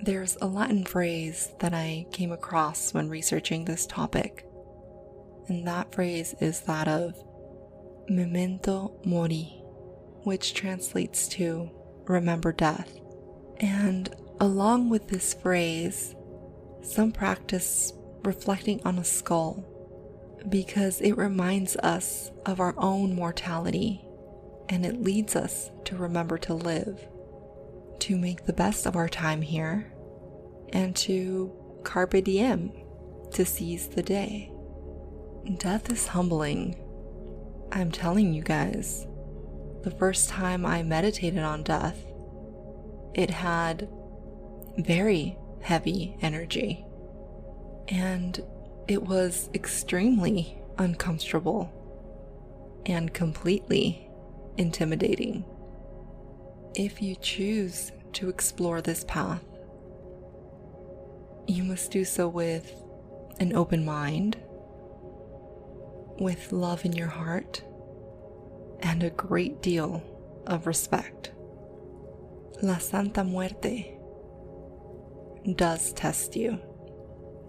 There's 0.00 0.38
a 0.40 0.46
Latin 0.46 0.86
phrase 0.86 1.52
that 1.60 1.74
I 1.74 2.06
came 2.12 2.32
across 2.32 2.94
when 2.94 3.10
researching 3.10 3.66
this 3.66 3.84
topic, 3.84 4.46
and 5.48 5.66
that 5.66 5.94
phrase 5.94 6.34
is 6.40 6.62
that 6.62 6.88
of 6.88 7.14
memento 8.08 8.98
mori, 9.04 9.60
which 10.22 10.54
translates 10.54 11.28
to 11.28 11.70
remember 12.06 12.52
death. 12.52 12.98
And 13.60 14.14
along 14.40 14.88
with 14.88 15.08
this 15.08 15.34
phrase, 15.34 16.14
some 16.80 17.12
practice 17.12 17.92
reflecting 18.22 18.80
on 18.86 18.98
a 18.98 19.04
skull 19.04 19.62
because 20.48 21.00
it 21.00 21.12
reminds 21.12 21.76
us 21.76 22.30
of 22.44 22.60
our 22.60 22.74
own 22.76 23.14
mortality 23.14 24.04
and 24.68 24.84
it 24.84 25.02
leads 25.02 25.36
us 25.36 25.70
to 25.84 25.96
remember 25.96 26.38
to 26.38 26.54
live, 26.54 27.06
to 28.00 28.16
make 28.16 28.44
the 28.44 28.52
best 28.52 28.86
of 28.86 28.96
our 28.96 29.08
time 29.08 29.42
here, 29.42 29.92
and 30.72 30.96
to 30.96 31.52
carpe 31.82 32.24
diem, 32.24 32.72
to 33.32 33.44
seize 33.44 33.88
the 33.88 34.02
day. 34.02 34.50
Death 35.58 35.92
is 35.92 36.08
humbling. 36.08 36.76
I'm 37.72 37.90
telling 37.90 38.32
you 38.32 38.42
guys, 38.42 39.06
the 39.82 39.90
first 39.90 40.30
time 40.30 40.64
I 40.64 40.82
meditated 40.82 41.40
on 41.40 41.62
death, 41.62 41.98
it 43.14 43.30
had 43.30 43.88
very 44.78 45.36
heavy 45.60 46.16
energy. 46.22 46.86
And 47.88 48.40
it 48.86 49.02
was 49.02 49.48
extremely 49.54 50.58
uncomfortable 50.78 51.72
and 52.86 53.14
completely 53.14 54.08
intimidating. 54.56 55.44
If 56.74 57.00
you 57.00 57.16
choose 57.16 57.92
to 58.14 58.28
explore 58.28 58.82
this 58.82 59.04
path, 59.04 59.42
you 61.46 61.62
must 61.64 61.90
do 61.90 62.04
so 62.04 62.28
with 62.28 62.74
an 63.40 63.54
open 63.54 63.84
mind, 63.84 64.36
with 66.18 66.52
love 66.52 66.84
in 66.84 66.92
your 66.92 67.08
heart, 67.08 67.62
and 68.80 69.02
a 69.02 69.10
great 69.10 69.62
deal 69.62 70.02
of 70.46 70.66
respect. 70.66 71.32
La 72.62 72.78
Santa 72.78 73.24
Muerte 73.24 73.96
does 75.56 75.92
test 75.92 76.36
you. 76.36 76.60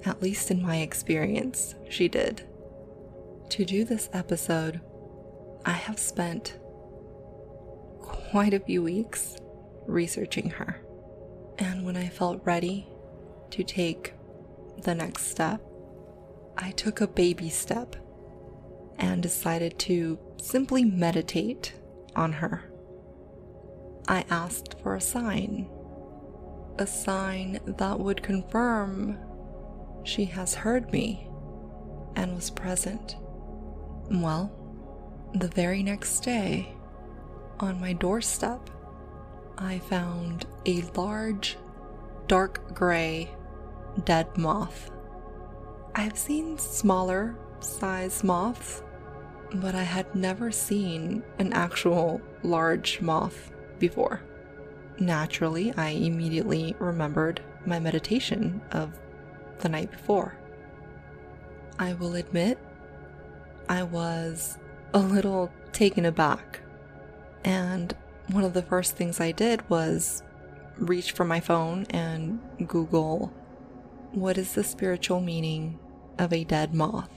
At 0.04 0.22
least 0.22 0.52
in 0.52 0.62
my 0.62 0.78
experience, 0.78 1.76
she 1.90 2.08
did. 2.08 2.44
To 3.50 3.66
do 3.66 3.86
this 3.86 4.10
episode, 4.14 4.82
I 5.66 5.72
have 5.72 6.00
spent 6.00 6.60
quite 8.00 8.54
a 8.54 8.60
few 8.60 8.84
weeks 8.84 9.38
researching 9.88 10.50
her. 10.52 10.82
And 11.58 11.86
when 11.86 11.96
I 11.96 12.10
felt 12.10 12.46
ready 12.46 12.88
to 13.52 13.64
take 13.64 14.14
the 14.84 14.94
next 14.94 15.28
step, 15.28 15.62
I 16.58 16.72
took 16.72 17.02
a 17.02 17.08
baby 17.08 17.50
step 17.50 17.96
and 18.98 19.22
decided 19.22 19.78
to 19.80 20.20
simply 20.42 20.84
meditate 20.84 21.74
on 22.16 22.34
her. 22.34 22.72
I 24.08 24.26
asked 24.30 24.76
for 24.82 24.96
a 24.96 25.02
sign, 25.02 25.70
a 26.78 26.86
sign 26.86 27.60
that 27.66 28.00
would 28.00 28.22
confirm 28.22 29.18
she 30.06 30.26
has 30.26 30.54
heard 30.54 30.92
me 30.92 31.28
and 32.16 32.34
was 32.36 32.50
present. 32.50 33.18
Well, 34.10 34.52
the 35.34 35.48
very 35.48 35.84
next 35.84 36.22
day, 36.22 36.74
on 37.60 37.82
my 37.82 37.94
doorstep, 37.94 38.70
I 39.58 39.80
found 39.80 40.46
a 40.66 40.84
large, 40.96 41.58
dark 42.28 42.74
gray, 42.74 43.32
dead 44.04 44.38
moth. 44.38 44.92
I've 45.96 46.18
seen 46.18 46.58
smaller 46.58 47.36
size 47.60 48.24
moths, 48.24 48.84
but 49.56 49.76
I 49.76 49.84
had 49.84 50.14
never 50.14 50.52
seen 50.52 51.24
an 51.40 51.54
actual 51.54 52.22
large 52.44 53.02
moth 53.02 53.52
before. 53.80 54.22
Naturally, 55.00 55.74
I 55.76 55.90
immediately 55.90 56.76
remembered 56.80 57.42
my 57.66 57.80
meditation 57.80 58.62
of 58.72 59.00
the 59.60 59.70
night 59.70 59.92
before. 59.92 60.38
I 61.78 61.94
will 61.94 62.16
admit, 62.16 62.58
I 63.68 63.84
was 63.84 64.58
a 64.94 65.00
little 65.00 65.52
taken 65.72 66.06
aback, 66.06 66.62
and 67.44 67.96
one 68.32 68.44
of 68.44 68.54
the 68.54 68.62
first 68.62 68.96
things 68.96 69.20
I 69.20 69.32
did 69.32 69.68
was 69.70 70.24
reach 70.78 71.12
for 71.12 71.26
my 71.26 71.40
phone 71.40 71.86
and 71.90 72.40
Google 72.68 73.34
what 74.16 74.38
is 74.38 74.54
the 74.54 74.64
spiritual 74.64 75.20
meaning 75.20 75.78
of 76.18 76.32
a 76.32 76.46
dead 76.46 76.74
moth? 76.74 77.12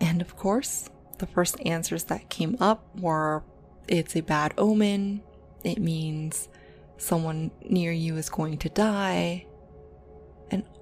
And 0.00 0.22
of 0.22 0.36
course, 0.36 0.88
the 1.18 1.26
first 1.26 1.56
answers 1.66 2.04
that 2.04 2.30
came 2.30 2.56
up 2.60 2.84
were 2.98 3.42
it's 3.86 4.16
a 4.16 4.22
bad 4.22 4.54
omen, 4.56 5.22
it 5.62 5.78
means 5.78 6.48
someone 6.96 7.50
near 7.68 7.92
you 7.92 8.16
is 8.16 8.30
going 8.30 8.56
to 8.58 8.70
die, 8.70 9.46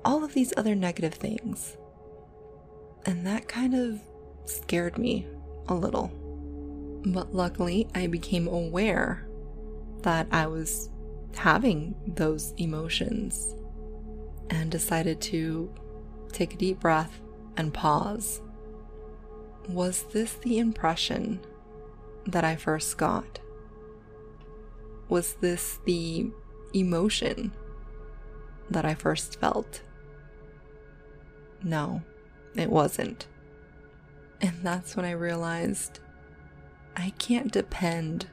all 0.04 0.24
of 0.24 0.34
these 0.34 0.52
other 0.56 0.74
negative 0.74 1.14
things. 1.14 1.76
And 3.06 3.26
that 3.26 3.48
kind 3.48 3.74
of 3.74 4.00
scared 4.44 4.98
me 4.98 5.26
a 5.68 5.74
little. 5.74 6.08
But 7.04 7.34
luckily, 7.34 7.88
I 7.94 8.06
became 8.06 8.46
aware 8.46 9.26
that 10.02 10.26
I 10.30 10.46
was 10.46 10.90
having 11.34 11.94
those 12.06 12.52
emotions 12.58 13.54
and 14.50 14.70
decided 14.70 15.20
to 15.20 15.72
take 16.32 16.54
a 16.54 16.56
deep 16.56 16.80
breath 16.80 17.20
and 17.56 17.72
pause. 17.72 18.40
Was 19.68 20.04
this 20.12 20.34
the 20.34 20.58
impression 20.58 21.40
that 22.26 22.44
I 22.44 22.56
first 22.56 22.98
got? 22.98 23.38
Was 25.08 25.34
this 25.34 25.78
the 25.84 26.30
emotion 26.74 27.52
that 28.70 28.84
I 28.84 28.94
first 28.94 29.40
felt? 29.40 29.82
No, 31.62 32.02
it 32.54 32.70
wasn't. 32.70 33.26
And 34.40 34.54
that's 34.62 34.96
when 34.96 35.04
I 35.04 35.12
realized 35.12 36.00
I 36.96 37.10
can't 37.18 37.52
depend 37.52 38.26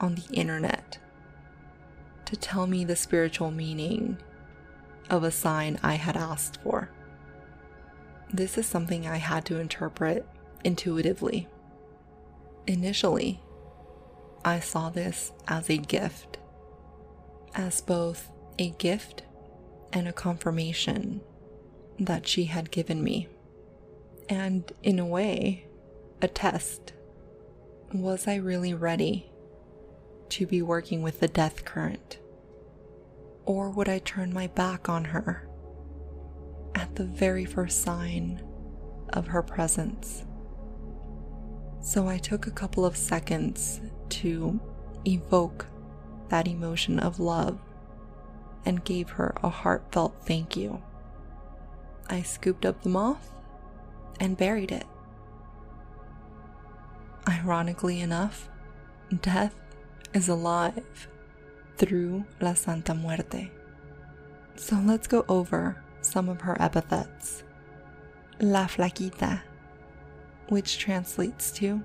on 0.00 0.16
the 0.16 0.34
internet 0.34 0.98
to 2.26 2.36
tell 2.36 2.66
me 2.66 2.84
the 2.84 2.96
spiritual 2.96 3.50
meaning 3.50 4.18
of 5.10 5.22
a 5.22 5.30
sign 5.30 5.78
I 5.82 5.94
had 5.94 6.16
asked 6.16 6.60
for. 6.62 6.90
This 8.32 8.58
is 8.58 8.66
something 8.66 9.06
I 9.06 9.18
had 9.18 9.44
to 9.46 9.60
interpret 9.60 10.26
intuitively. 10.64 11.46
Initially, 12.66 13.40
I 14.44 14.60
saw 14.60 14.90
this 14.90 15.32
as 15.46 15.70
a 15.70 15.76
gift, 15.76 16.38
as 17.54 17.80
both 17.80 18.30
a 18.58 18.70
gift 18.70 19.22
and 19.92 20.08
a 20.08 20.12
confirmation 20.12 21.20
that 21.98 22.26
she 22.26 22.44
had 22.44 22.70
given 22.70 23.02
me. 23.02 23.28
And 24.28 24.70
in 24.82 24.98
a 24.98 25.06
way, 25.06 25.66
a 26.22 26.28
test. 26.28 26.92
Was 27.92 28.26
I 28.26 28.36
really 28.36 28.74
ready 28.74 29.30
to 30.30 30.46
be 30.46 30.62
working 30.62 31.02
with 31.02 31.20
the 31.20 31.28
death 31.28 31.64
current? 31.64 32.18
Or 33.46 33.70
would 33.70 33.88
I 33.88 33.98
turn 33.98 34.32
my 34.32 34.46
back 34.48 34.88
on 34.88 35.04
her 35.06 35.48
at 36.74 36.96
the 36.96 37.04
very 37.04 37.44
first 37.44 37.82
sign 37.82 38.42
of 39.10 39.28
her 39.28 39.42
presence? 39.42 40.24
So 41.82 42.08
I 42.08 42.16
took 42.16 42.46
a 42.46 42.50
couple 42.50 42.86
of 42.86 42.96
seconds 42.96 43.80
to 44.08 44.58
evoke 45.06 45.66
that 46.30 46.48
emotion 46.48 46.98
of 46.98 47.20
love 47.20 47.58
and 48.64 48.84
gave 48.84 49.10
her 49.10 49.34
a 49.42 49.50
heartfelt 49.50 50.16
thank 50.24 50.56
you. 50.56 50.82
I 52.08 52.22
scooped 52.22 52.66
up 52.66 52.82
the 52.82 52.88
moth 52.88 53.32
and 54.20 54.36
buried 54.36 54.72
it. 54.72 54.86
Ironically 57.28 58.00
enough, 58.00 58.48
death 59.22 59.54
is 60.12 60.28
alive 60.28 61.08
through 61.76 62.24
La 62.40 62.54
Santa 62.54 62.94
Muerte. 62.94 63.50
So 64.56 64.76
let's 64.76 65.06
go 65.06 65.24
over 65.28 65.82
some 66.00 66.28
of 66.28 66.40
her 66.42 66.60
epithets. 66.60 67.42
La 68.40 68.66
Flaquita, 68.66 69.42
which 70.48 70.78
translates 70.78 71.50
to 71.52 71.82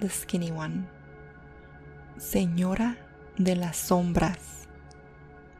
the 0.00 0.08
skinny 0.08 0.52
one. 0.52 0.88
Señora 2.18 2.96
de 3.42 3.54
las 3.54 3.76
Sombras, 3.76 4.66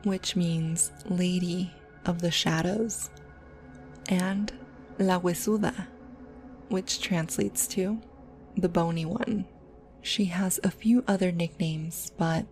which 0.05 0.37
means 0.37 0.93
Lady 1.09 1.73
of 2.05 2.21
the 2.21 2.31
Shadows. 2.31 3.11
And 4.09 4.53
La 4.99 5.21
Huesuda, 5.21 5.89
which 6.69 7.01
translates 7.01 7.67
to 7.69 8.01
the 8.57 8.69
bony 8.69 9.05
one. 9.05 9.47
She 10.01 10.27
has 10.27 10.61
a 10.63 10.71
few 10.71 11.05
other 11.09 11.33
nicknames, 11.33 12.13
but 12.17 12.47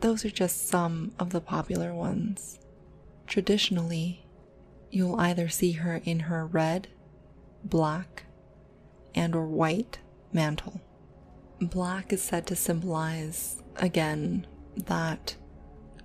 those 0.00 0.24
are 0.24 0.30
just 0.30 0.66
some 0.66 1.12
of 1.18 1.30
the 1.30 1.40
popular 1.40 1.94
ones. 1.94 2.58
Traditionally, 3.26 4.24
you'll 4.90 5.20
either 5.20 5.48
see 5.48 5.72
her 5.72 6.00
in 6.04 6.20
her 6.20 6.46
red, 6.46 6.88
black, 7.62 8.24
and 9.14 9.34
or 9.34 9.46
white 9.46 9.98
mantle. 10.32 10.80
Black 11.60 12.12
is 12.12 12.22
said 12.22 12.46
to 12.46 12.56
symbolize 12.56 13.62
again 13.76 14.46
that 14.76 15.36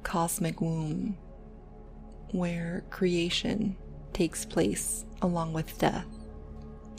cosmic 0.03 0.59
womb 0.59 1.17
where 2.31 2.83
creation 2.89 3.77
takes 4.15 4.45
place 4.45 5.03
along 5.21 5.51
with 5.51 5.77
death 5.77 6.07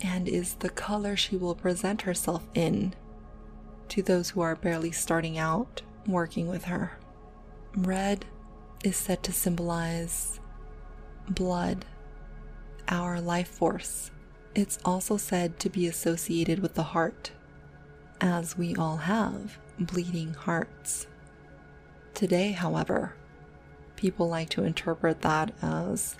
and 0.02 0.28
is 0.28 0.54
the 0.56 0.68
color 0.68 1.16
she 1.16 1.34
will 1.34 1.54
present 1.54 2.02
herself 2.02 2.46
in 2.52 2.92
to 3.88 4.02
those 4.02 4.28
who 4.30 4.42
are 4.42 4.54
barely 4.54 4.92
starting 4.92 5.38
out 5.38 5.80
working 6.06 6.46
with 6.46 6.64
her. 6.64 6.98
Red 7.74 8.26
is 8.84 8.98
said 8.98 9.22
to 9.22 9.32
symbolize 9.32 10.40
blood, 11.30 11.86
our 12.88 13.18
life 13.18 13.48
force. 13.48 14.10
It's 14.54 14.78
also 14.84 15.16
said 15.16 15.58
to 15.60 15.70
be 15.70 15.86
associated 15.86 16.58
with 16.58 16.74
the 16.74 16.82
heart, 16.82 17.32
as 18.20 18.58
we 18.58 18.74
all 18.76 18.98
have 18.98 19.58
bleeding 19.78 20.34
hearts. 20.34 21.06
Today, 22.12 22.52
however, 22.52 23.14
people 23.96 24.28
like 24.28 24.50
to 24.50 24.64
interpret 24.64 25.22
that 25.22 25.54
as 25.62 26.16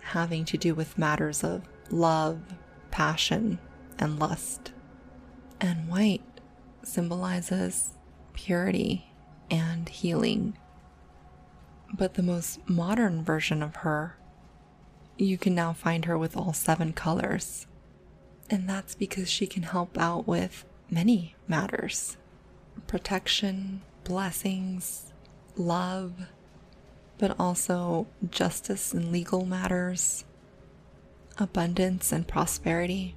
having 0.00 0.44
to 0.46 0.56
do 0.56 0.74
with 0.74 0.98
matters 0.98 1.44
of 1.44 1.62
love, 1.90 2.40
passion, 2.90 3.58
and 3.98 4.18
lust. 4.18 4.72
And 5.60 5.88
white 5.88 6.22
symbolizes 6.82 7.94
purity 8.32 9.10
and 9.50 9.88
healing. 9.88 10.56
But 11.92 12.14
the 12.14 12.22
most 12.22 12.68
modern 12.68 13.24
version 13.24 13.62
of 13.62 13.76
her, 13.76 14.16
you 15.16 15.38
can 15.38 15.54
now 15.54 15.72
find 15.72 16.04
her 16.04 16.16
with 16.16 16.36
all 16.36 16.52
seven 16.52 16.92
colors. 16.92 17.66
And 18.50 18.68
that's 18.68 18.94
because 18.94 19.28
she 19.28 19.46
can 19.46 19.64
help 19.64 19.98
out 19.98 20.26
with 20.26 20.64
many 20.90 21.34
matters 21.46 22.16
protection, 22.86 23.82
blessings, 24.04 25.12
love, 25.56 26.28
but 27.18 27.38
also 27.38 28.06
justice 28.30 28.94
and 28.94 29.12
legal 29.12 29.44
matters, 29.44 30.24
abundance 31.38 32.12
and 32.12 32.26
prosperity, 32.26 33.16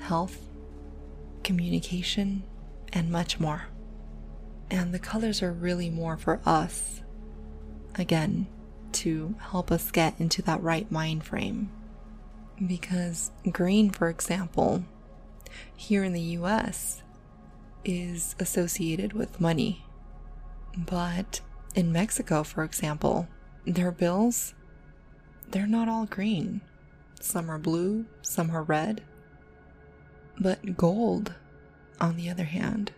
health, 0.00 0.38
communication, 1.42 2.42
and 2.92 3.10
much 3.10 3.40
more. 3.40 3.64
And 4.70 4.92
the 4.92 4.98
colors 4.98 5.42
are 5.42 5.52
really 5.52 5.90
more 5.90 6.16
for 6.16 6.40
us, 6.46 7.02
again, 7.94 8.46
to 8.92 9.34
help 9.50 9.70
us 9.70 9.90
get 9.90 10.18
into 10.18 10.42
that 10.42 10.62
right 10.62 10.90
mind 10.90 11.24
frame. 11.24 11.70
Because 12.64 13.32
green, 13.50 13.90
for 13.90 14.08
example, 14.08 14.84
here 15.74 16.04
in 16.04 16.12
the 16.12 16.20
US, 16.20 17.02
is 17.84 18.34
associated 18.38 19.12
with 19.12 19.40
money. 19.40 19.84
But 20.76 21.40
in 21.74 21.92
Mexico, 21.92 22.42
for 22.42 22.64
example, 22.64 23.28
their 23.66 23.90
bills, 23.90 24.54
they're 25.50 25.66
not 25.66 25.88
all 25.88 26.06
green. 26.06 26.60
Some 27.20 27.50
are 27.50 27.58
blue, 27.58 28.06
some 28.22 28.50
are 28.50 28.62
red. 28.62 29.02
But 30.38 30.76
gold, 30.76 31.34
on 32.00 32.16
the 32.16 32.28
other 32.28 32.44
hand, 32.44 32.92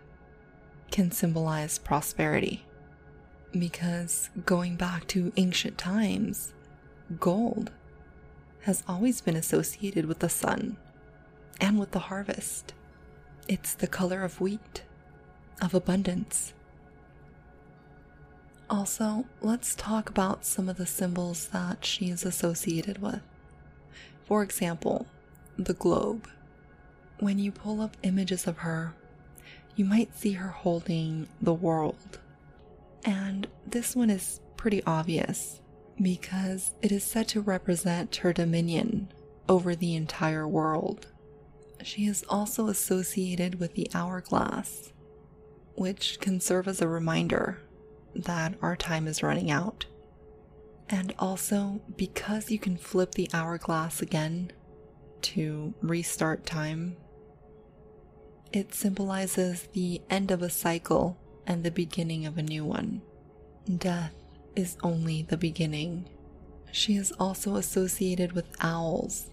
can 0.91 1.11
symbolize 1.11 1.77
prosperity. 1.77 2.65
Because 3.51 4.29
going 4.45 4.75
back 4.75 5.07
to 5.07 5.31
ancient 5.37 5.77
times, 5.77 6.53
gold 7.19 7.71
has 8.61 8.83
always 8.87 9.21
been 9.21 9.35
associated 9.35 10.05
with 10.05 10.19
the 10.19 10.29
sun 10.29 10.77
and 11.61 11.79
with 11.79 11.91
the 11.91 11.99
harvest. 11.99 12.73
It's 13.47 13.73
the 13.75 13.87
color 13.87 14.23
of 14.23 14.41
wheat, 14.41 14.83
of 15.61 15.73
abundance. 15.73 16.53
Also, 18.69 19.25
let's 19.41 19.75
talk 19.75 20.09
about 20.09 20.43
some 20.43 20.67
of 20.67 20.77
the 20.77 20.87
symbols 20.87 21.49
that 21.49 21.85
she 21.85 22.09
is 22.09 22.25
associated 22.25 22.99
with. 22.99 23.21
For 24.25 24.41
example, 24.41 25.05
the 25.57 25.75
globe. 25.75 26.27
When 27.19 27.37
you 27.37 27.51
pull 27.51 27.79
up 27.79 27.95
images 28.01 28.47
of 28.47 28.57
her, 28.59 28.95
you 29.75 29.85
might 29.85 30.17
see 30.17 30.33
her 30.33 30.49
holding 30.49 31.27
the 31.41 31.53
world. 31.53 32.19
And 33.03 33.47
this 33.67 33.95
one 33.95 34.09
is 34.09 34.39
pretty 34.57 34.81
obvious 34.85 35.61
because 36.01 36.73
it 36.81 36.91
is 36.91 37.03
said 37.03 37.27
to 37.29 37.41
represent 37.41 38.17
her 38.17 38.33
dominion 38.33 39.09
over 39.47 39.75
the 39.75 39.95
entire 39.95 40.47
world. 40.47 41.07
She 41.83 42.05
is 42.05 42.25
also 42.27 42.67
associated 42.67 43.59
with 43.59 43.75
the 43.75 43.89
hourglass, 43.93 44.91
which 45.75 46.19
can 46.19 46.39
serve 46.39 46.67
as 46.67 46.81
a 46.81 46.87
reminder 46.87 47.59
that 48.15 48.55
our 48.61 48.75
time 48.75 49.07
is 49.07 49.23
running 49.23 49.51
out. 49.51 49.85
And 50.89 51.13
also, 51.17 51.81
because 51.97 52.51
you 52.51 52.59
can 52.59 52.77
flip 52.77 53.13
the 53.13 53.29
hourglass 53.33 54.01
again 54.01 54.51
to 55.23 55.73
restart 55.81 56.45
time, 56.45 56.97
it 58.53 58.73
symbolizes 58.73 59.67
the 59.73 60.01
end 60.09 60.31
of 60.31 60.41
a 60.41 60.49
cycle 60.49 61.17
and 61.47 61.63
the 61.63 61.71
beginning 61.71 62.25
of 62.25 62.37
a 62.37 62.43
new 62.43 62.63
one. 62.63 63.01
Death 63.77 64.13
is 64.55 64.77
only 64.83 65.23
the 65.23 65.37
beginning. 65.37 66.07
She 66.71 66.95
is 66.95 67.11
also 67.19 67.55
associated 67.55 68.33
with 68.33 68.55
owls. 68.61 69.29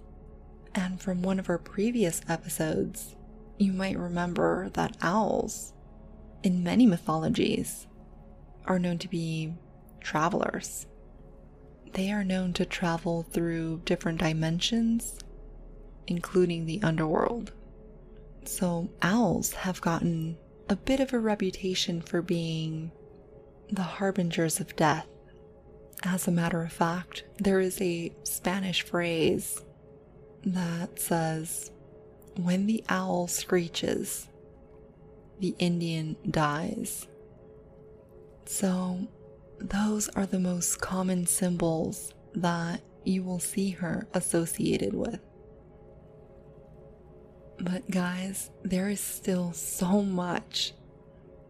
And 0.74 1.00
from 1.00 1.22
one 1.22 1.38
of 1.38 1.50
our 1.50 1.58
previous 1.58 2.22
episodes, 2.28 3.14
you 3.58 3.72
might 3.72 3.98
remember 3.98 4.70
that 4.70 4.96
owls, 5.02 5.74
in 6.42 6.64
many 6.64 6.86
mythologies, 6.86 7.86
are 8.66 8.78
known 8.78 8.98
to 8.98 9.08
be 9.08 9.54
travelers. 10.00 10.86
They 11.92 12.10
are 12.10 12.24
known 12.24 12.52
to 12.54 12.64
travel 12.64 13.22
through 13.22 13.82
different 13.84 14.20
dimensions, 14.20 15.18
including 16.06 16.66
the 16.66 16.82
underworld. 16.82 17.52
So, 18.44 18.88
owls 19.02 19.52
have 19.52 19.80
gotten 19.80 20.36
a 20.68 20.76
bit 20.76 21.00
of 21.00 21.12
a 21.12 21.18
reputation 21.18 22.00
for 22.00 22.22
being 22.22 22.90
the 23.70 23.82
harbingers 23.82 24.58
of 24.58 24.74
death. 24.74 25.06
As 26.02 26.26
a 26.26 26.32
matter 26.32 26.62
of 26.62 26.72
fact, 26.72 27.24
there 27.38 27.60
is 27.60 27.80
a 27.80 28.12
Spanish 28.24 28.82
phrase 28.82 29.64
that 30.44 30.98
says, 30.98 31.70
When 32.36 32.66
the 32.66 32.82
owl 32.88 33.28
screeches, 33.28 34.28
the 35.38 35.54
Indian 35.58 36.16
dies. 36.28 37.06
So, 38.44 38.98
those 39.58 40.08
are 40.10 40.26
the 40.26 40.38
most 40.38 40.80
common 40.80 41.26
symbols 41.26 42.12
that 42.34 42.80
you 43.04 43.22
will 43.22 43.38
see 43.38 43.70
her 43.70 44.06
associated 44.14 44.94
with. 44.94 45.20
But, 47.58 47.88
guys, 47.90 48.50
there 48.62 48.88
is 48.88 49.00
still 49.00 49.52
so 49.52 50.02
much 50.02 50.72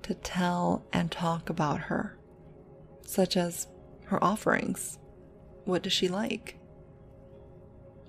to 0.02 0.14
tell 0.14 0.84
and 0.92 1.10
talk 1.10 1.48
about 1.48 1.80
her, 1.80 2.18
such 3.06 3.36
as 3.36 3.66
her 4.06 4.22
offerings. 4.22 4.98
What 5.64 5.82
does 5.82 5.92
she 5.92 6.08
like? 6.08 6.58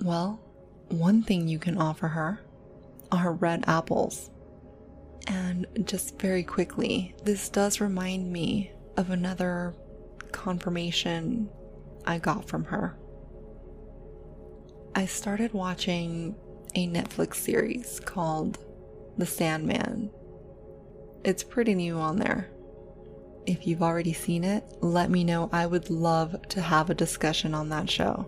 Well, 0.04 0.42
one 0.90 1.22
thing 1.24 1.48
you 1.48 1.60
can 1.60 1.78
offer 1.78 2.10
her 2.10 2.42
are 3.12 3.34
red 3.34 3.64
apples. 3.68 4.32
And 5.28 5.66
just 5.86 6.20
very 6.20 6.44
quickly, 6.44 7.16
this 7.24 7.48
does 7.48 7.80
remind 7.80 8.32
me 8.32 8.73
of 8.98 9.10
another 9.10 9.74
confirmation 10.32 11.50
I 12.06 12.20
got 12.20 12.48
from 12.48 12.66
her. 12.66 12.98
I 14.96 15.06
started 15.06 15.54
watching 15.54 16.36
a 16.76 16.88
Netflix 16.88 17.36
series 17.36 18.00
called 18.00 18.60
The 19.18 19.26
Sandman. 19.26 20.12
It's 21.24 21.44
pretty 21.44 21.74
new 21.74 21.98
on 21.98 22.18
there. 22.18 22.50
If 23.46 23.68
you've 23.68 23.84
already 23.84 24.14
seen 24.14 24.44
it, 24.44 24.64
let 24.82 25.10
me 25.10 25.24
know. 25.24 25.50
I 25.52 25.66
would 25.66 25.90
love 25.90 26.42
to 26.50 26.62
have 26.62 26.90
a 26.90 26.96
discussion 26.96 27.54
on 27.54 27.70
that 27.70 27.90
show. 27.90 28.26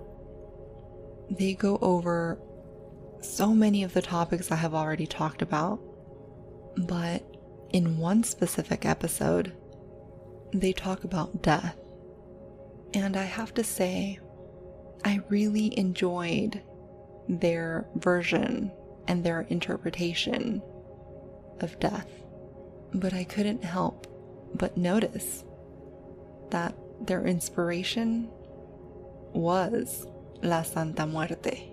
They 1.30 1.54
go 1.54 1.78
over 1.82 2.39
so 3.21 3.54
many 3.54 3.84
of 3.84 3.93
the 3.93 4.01
topics 4.01 4.51
I 4.51 4.56
have 4.56 4.73
already 4.73 5.08
talked 5.08 5.41
about, 5.41 5.80
but 6.78 7.23
in 7.71 7.97
one 7.97 8.23
specific 8.23 8.86
episode, 8.86 9.54
they 10.62 10.74
talk 10.74 11.04
about 11.04 11.41
death. 11.41 11.78
And 12.94 13.18
I 13.18 13.24
have 13.24 13.54
to 13.56 13.63
say, 13.63 14.20
I 15.04 15.20
really 15.30 15.78
enjoyed 15.78 16.62
their 17.28 17.88
version 17.96 18.72
and 19.08 19.24
their 19.24 19.41
interpretation 19.41 20.62
of 21.60 21.80
death. 21.80 22.10
But 22.94 23.13
I 23.13 23.24
couldn't 23.24 23.63
help 23.63 24.08
but 24.56 24.78
notice 24.78 25.44
that 26.52 26.76
their 27.02 27.26
inspiration 27.26 28.30
was 29.34 30.08
La 30.41 30.63
Santa 30.63 31.06
Muerte. 31.06 31.72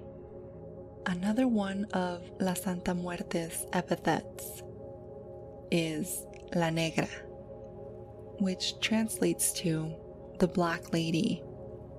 Another 1.07 1.47
one 1.47 1.85
of 1.93 2.23
La 2.41 2.55
Santa 2.55 2.95
Muerte's 2.95 3.67
epithets 3.73 4.63
is 5.71 6.27
La 6.55 6.71
Negra, 6.71 7.09
which 8.43 8.79
translates 8.81 9.53
to 9.53 9.95
the 10.39 10.49
Black 10.49 10.93
Lady, 10.93 11.43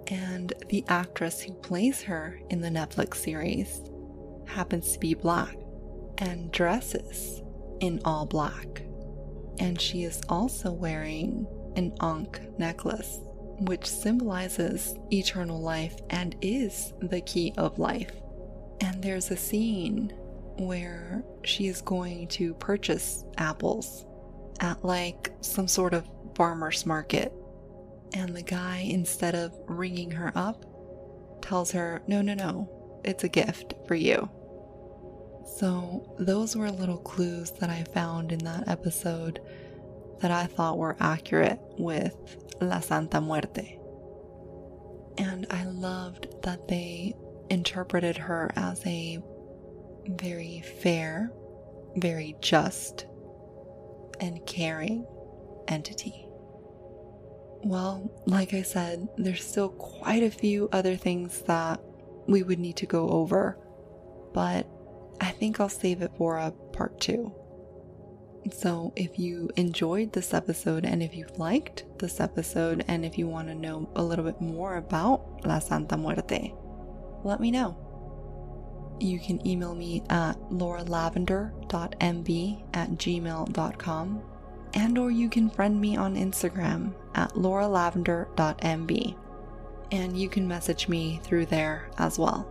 and 0.08 0.54
the 0.70 0.84
actress 0.88 1.42
who 1.42 1.54
plays 1.54 2.02
her 2.02 2.40
in 2.50 2.62
the 2.62 2.70
Netflix 2.70 3.16
series 3.16 3.82
happens 4.46 4.92
to 4.92 5.00
be 5.00 5.14
black 5.14 5.56
and 6.18 6.52
dresses 6.52 7.42
in 7.80 8.02
all 8.06 8.26
black. 8.26 8.84
And 9.60 9.80
she 9.80 10.04
is 10.04 10.22
also 10.30 10.72
wearing 10.72 11.48
an 11.76 11.94
Ankh 12.02 12.42
necklace, 12.58 13.20
which 13.62 13.86
symbolizes 13.86 14.96
eternal 15.12 15.62
life 15.62 15.96
and 16.10 16.36
is 16.42 16.94
the 17.02 17.22
key 17.22 17.54
of 17.58 17.80
life. 17.80 18.12
And 18.82 19.02
there's 19.02 19.32
a 19.32 19.38
scene 19.38 20.12
where 20.58 21.24
she 21.44 21.68
is 21.68 21.82
going 21.82 22.28
to 22.28 22.54
purchase 22.56 23.24
apples 23.38 24.06
at 24.60 24.84
like 24.84 25.32
some 25.42 25.68
sort 25.68 25.94
of 25.94 26.08
farmer's 26.36 26.86
market. 26.86 27.34
And 28.14 28.36
the 28.36 28.44
guy, 28.44 28.86
instead 28.90 29.36
of 29.36 29.54
ringing 29.68 30.12
her 30.12 30.32
up, 30.36 30.66
tells 31.42 31.72
her, 31.72 32.02
No, 32.08 32.22
no, 32.22 32.34
no, 32.34 33.02
it's 33.04 33.24
a 33.24 33.30
gift 33.30 33.74
for 33.88 33.96
you. 33.96 34.30
So, 35.58 36.16
those 36.20 36.56
were 36.56 36.72
little 36.72 36.98
clues 36.98 37.52
that 37.60 37.70
I 37.70 37.84
found 37.84 38.32
in 38.32 38.40
that 38.40 38.68
episode 38.68 39.40
that 40.22 40.32
I 40.32 40.46
thought 40.46 40.78
were 40.78 40.96
accurate 41.00 41.60
with 41.78 42.16
La 42.62 42.80
Santa 42.80 43.20
Muerte. 43.20 43.78
And 45.18 45.46
I 45.52 45.66
loved 45.66 46.28
that 46.44 46.68
they 46.68 47.16
interpreted 47.50 48.18
her 48.18 48.52
as 48.56 48.86
a 48.86 49.20
very 50.08 50.62
fair, 50.82 51.32
very 51.98 52.36
just, 52.42 53.06
and 54.20 54.46
caring 54.46 55.06
entity. 55.68 56.23
Well, 57.64 58.12
like 58.26 58.54
I 58.54 58.62
said, 58.62 59.08
there's 59.18 59.48
still 59.48 59.70
quite 59.70 60.22
a 60.22 60.30
few 60.30 60.68
other 60.74 60.98
things 60.98 61.44
that 61.44 61.80
we 62.28 62.44
would 62.44 62.60
need 62.60 62.76
to 62.78 62.86
go 62.86 63.10
over, 63.10 63.58
but 64.34 64.68
I 65.22 65.32
think 65.32 65.62
I'll 65.62 65.70
save 65.70 66.02
it 66.02 66.12
for 66.18 66.38
a 66.38 66.52
part 66.74 67.00
two. 67.00 67.34
So, 68.52 68.92
if 68.98 69.18
you 69.18 69.50
enjoyed 69.56 70.12
this 70.12 70.34
episode 70.34 70.84
and 70.84 71.02
if 71.02 71.16
you 71.16 71.26
liked 71.38 71.86
this 72.00 72.20
episode 72.20 72.84
and 72.90 73.06
if 73.06 73.18
you 73.18 73.30
want 73.30 73.48
to 73.48 73.56
know 73.56 73.90
a 73.96 74.04
little 74.04 74.26
bit 74.26 74.42
more 74.42 74.76
about 74.76 75.46
La 75.46 75.60
Santa 75.60 75.96
Muerte, 75.96 76.54
let 77.24 77.40
me 77.40 77.50
know. 77.50 77.78
You 79.00 79.22
can 79.22 79.48
email 79.48 79.74
me 79.74 80.04
at 80.10 80.38
lauralavender.mb 80.50 82.64
at 82.74 82.90
gmail.com 82.92 84.22
and 84.74 84.98
or 84.98 85.12
you 85.12 85.30
can 85.30 85.50
friend 85.50 85.80
me 85.80 85.96
on 85.96 86.18
Instagram 86.18 86.94
at 87.16 87.34
lauralavender.mb 87.34 89.16
and 89.94 90.18
you 90.18 90.28
can 90.28 90.46
message 90.48 90.88
me 90.88 91.20
through 91.24 91.46
there 91.46 91.88
as 92.00 92.18
well. 92.18 92.50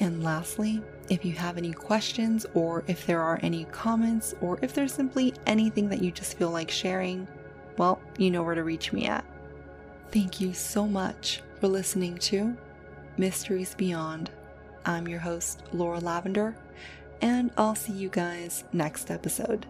And 0.00 0.22
lastly, 0.22 0.80
if 1.10 1.24
you 1.24 1.32
have 1.32 1.58
any 1.58 1.72
questions 1.72 2.46
or 2.54 2.84
if 2.86 3.04
there 3.04 3.20
are 3.20 3.40
any 3.42 3.64
comments 3.66 4.34
or 4.40 4.58
if 4.62 4.72
there's 4.72 4.94
simply 4.94 5.34
anything 5.46 5.88
that 5.88 6.00
you 6.00 6.12
just 6.12 6.38
feel 6.38 6.50
like 6.50 6.70
sharing, 6.70 7.26
well, 7.76 8.00
you 8.16 8.30
know 8.30 8.42
where 8.42 8.54
to 8.54 8.64
reach 8.64 8.92
me 8.92 9.06
at. 9.06 9.24
Thank 10.12 10.40
you 10.40 10.54
so 10.54 10.86
much 10.86 11.42
for 11.60 11.68
listening 11.68 12.16
to 12.18 12.56
Mysteries 13.18 13.74
Beyond. 13.74 14.30
I'm 14.84 15.08
your 15.08 15.20
host, 15.20 15.62
Laura 15.72 16.00
Lavender, 16.00 16.56
and 17.20 17.50
I'll 17.56 17.74
see 17.74 17.92
you 17.92 18.08
guys 18.08 18.64
next 18.72 19.10
episode. 19.10 19.66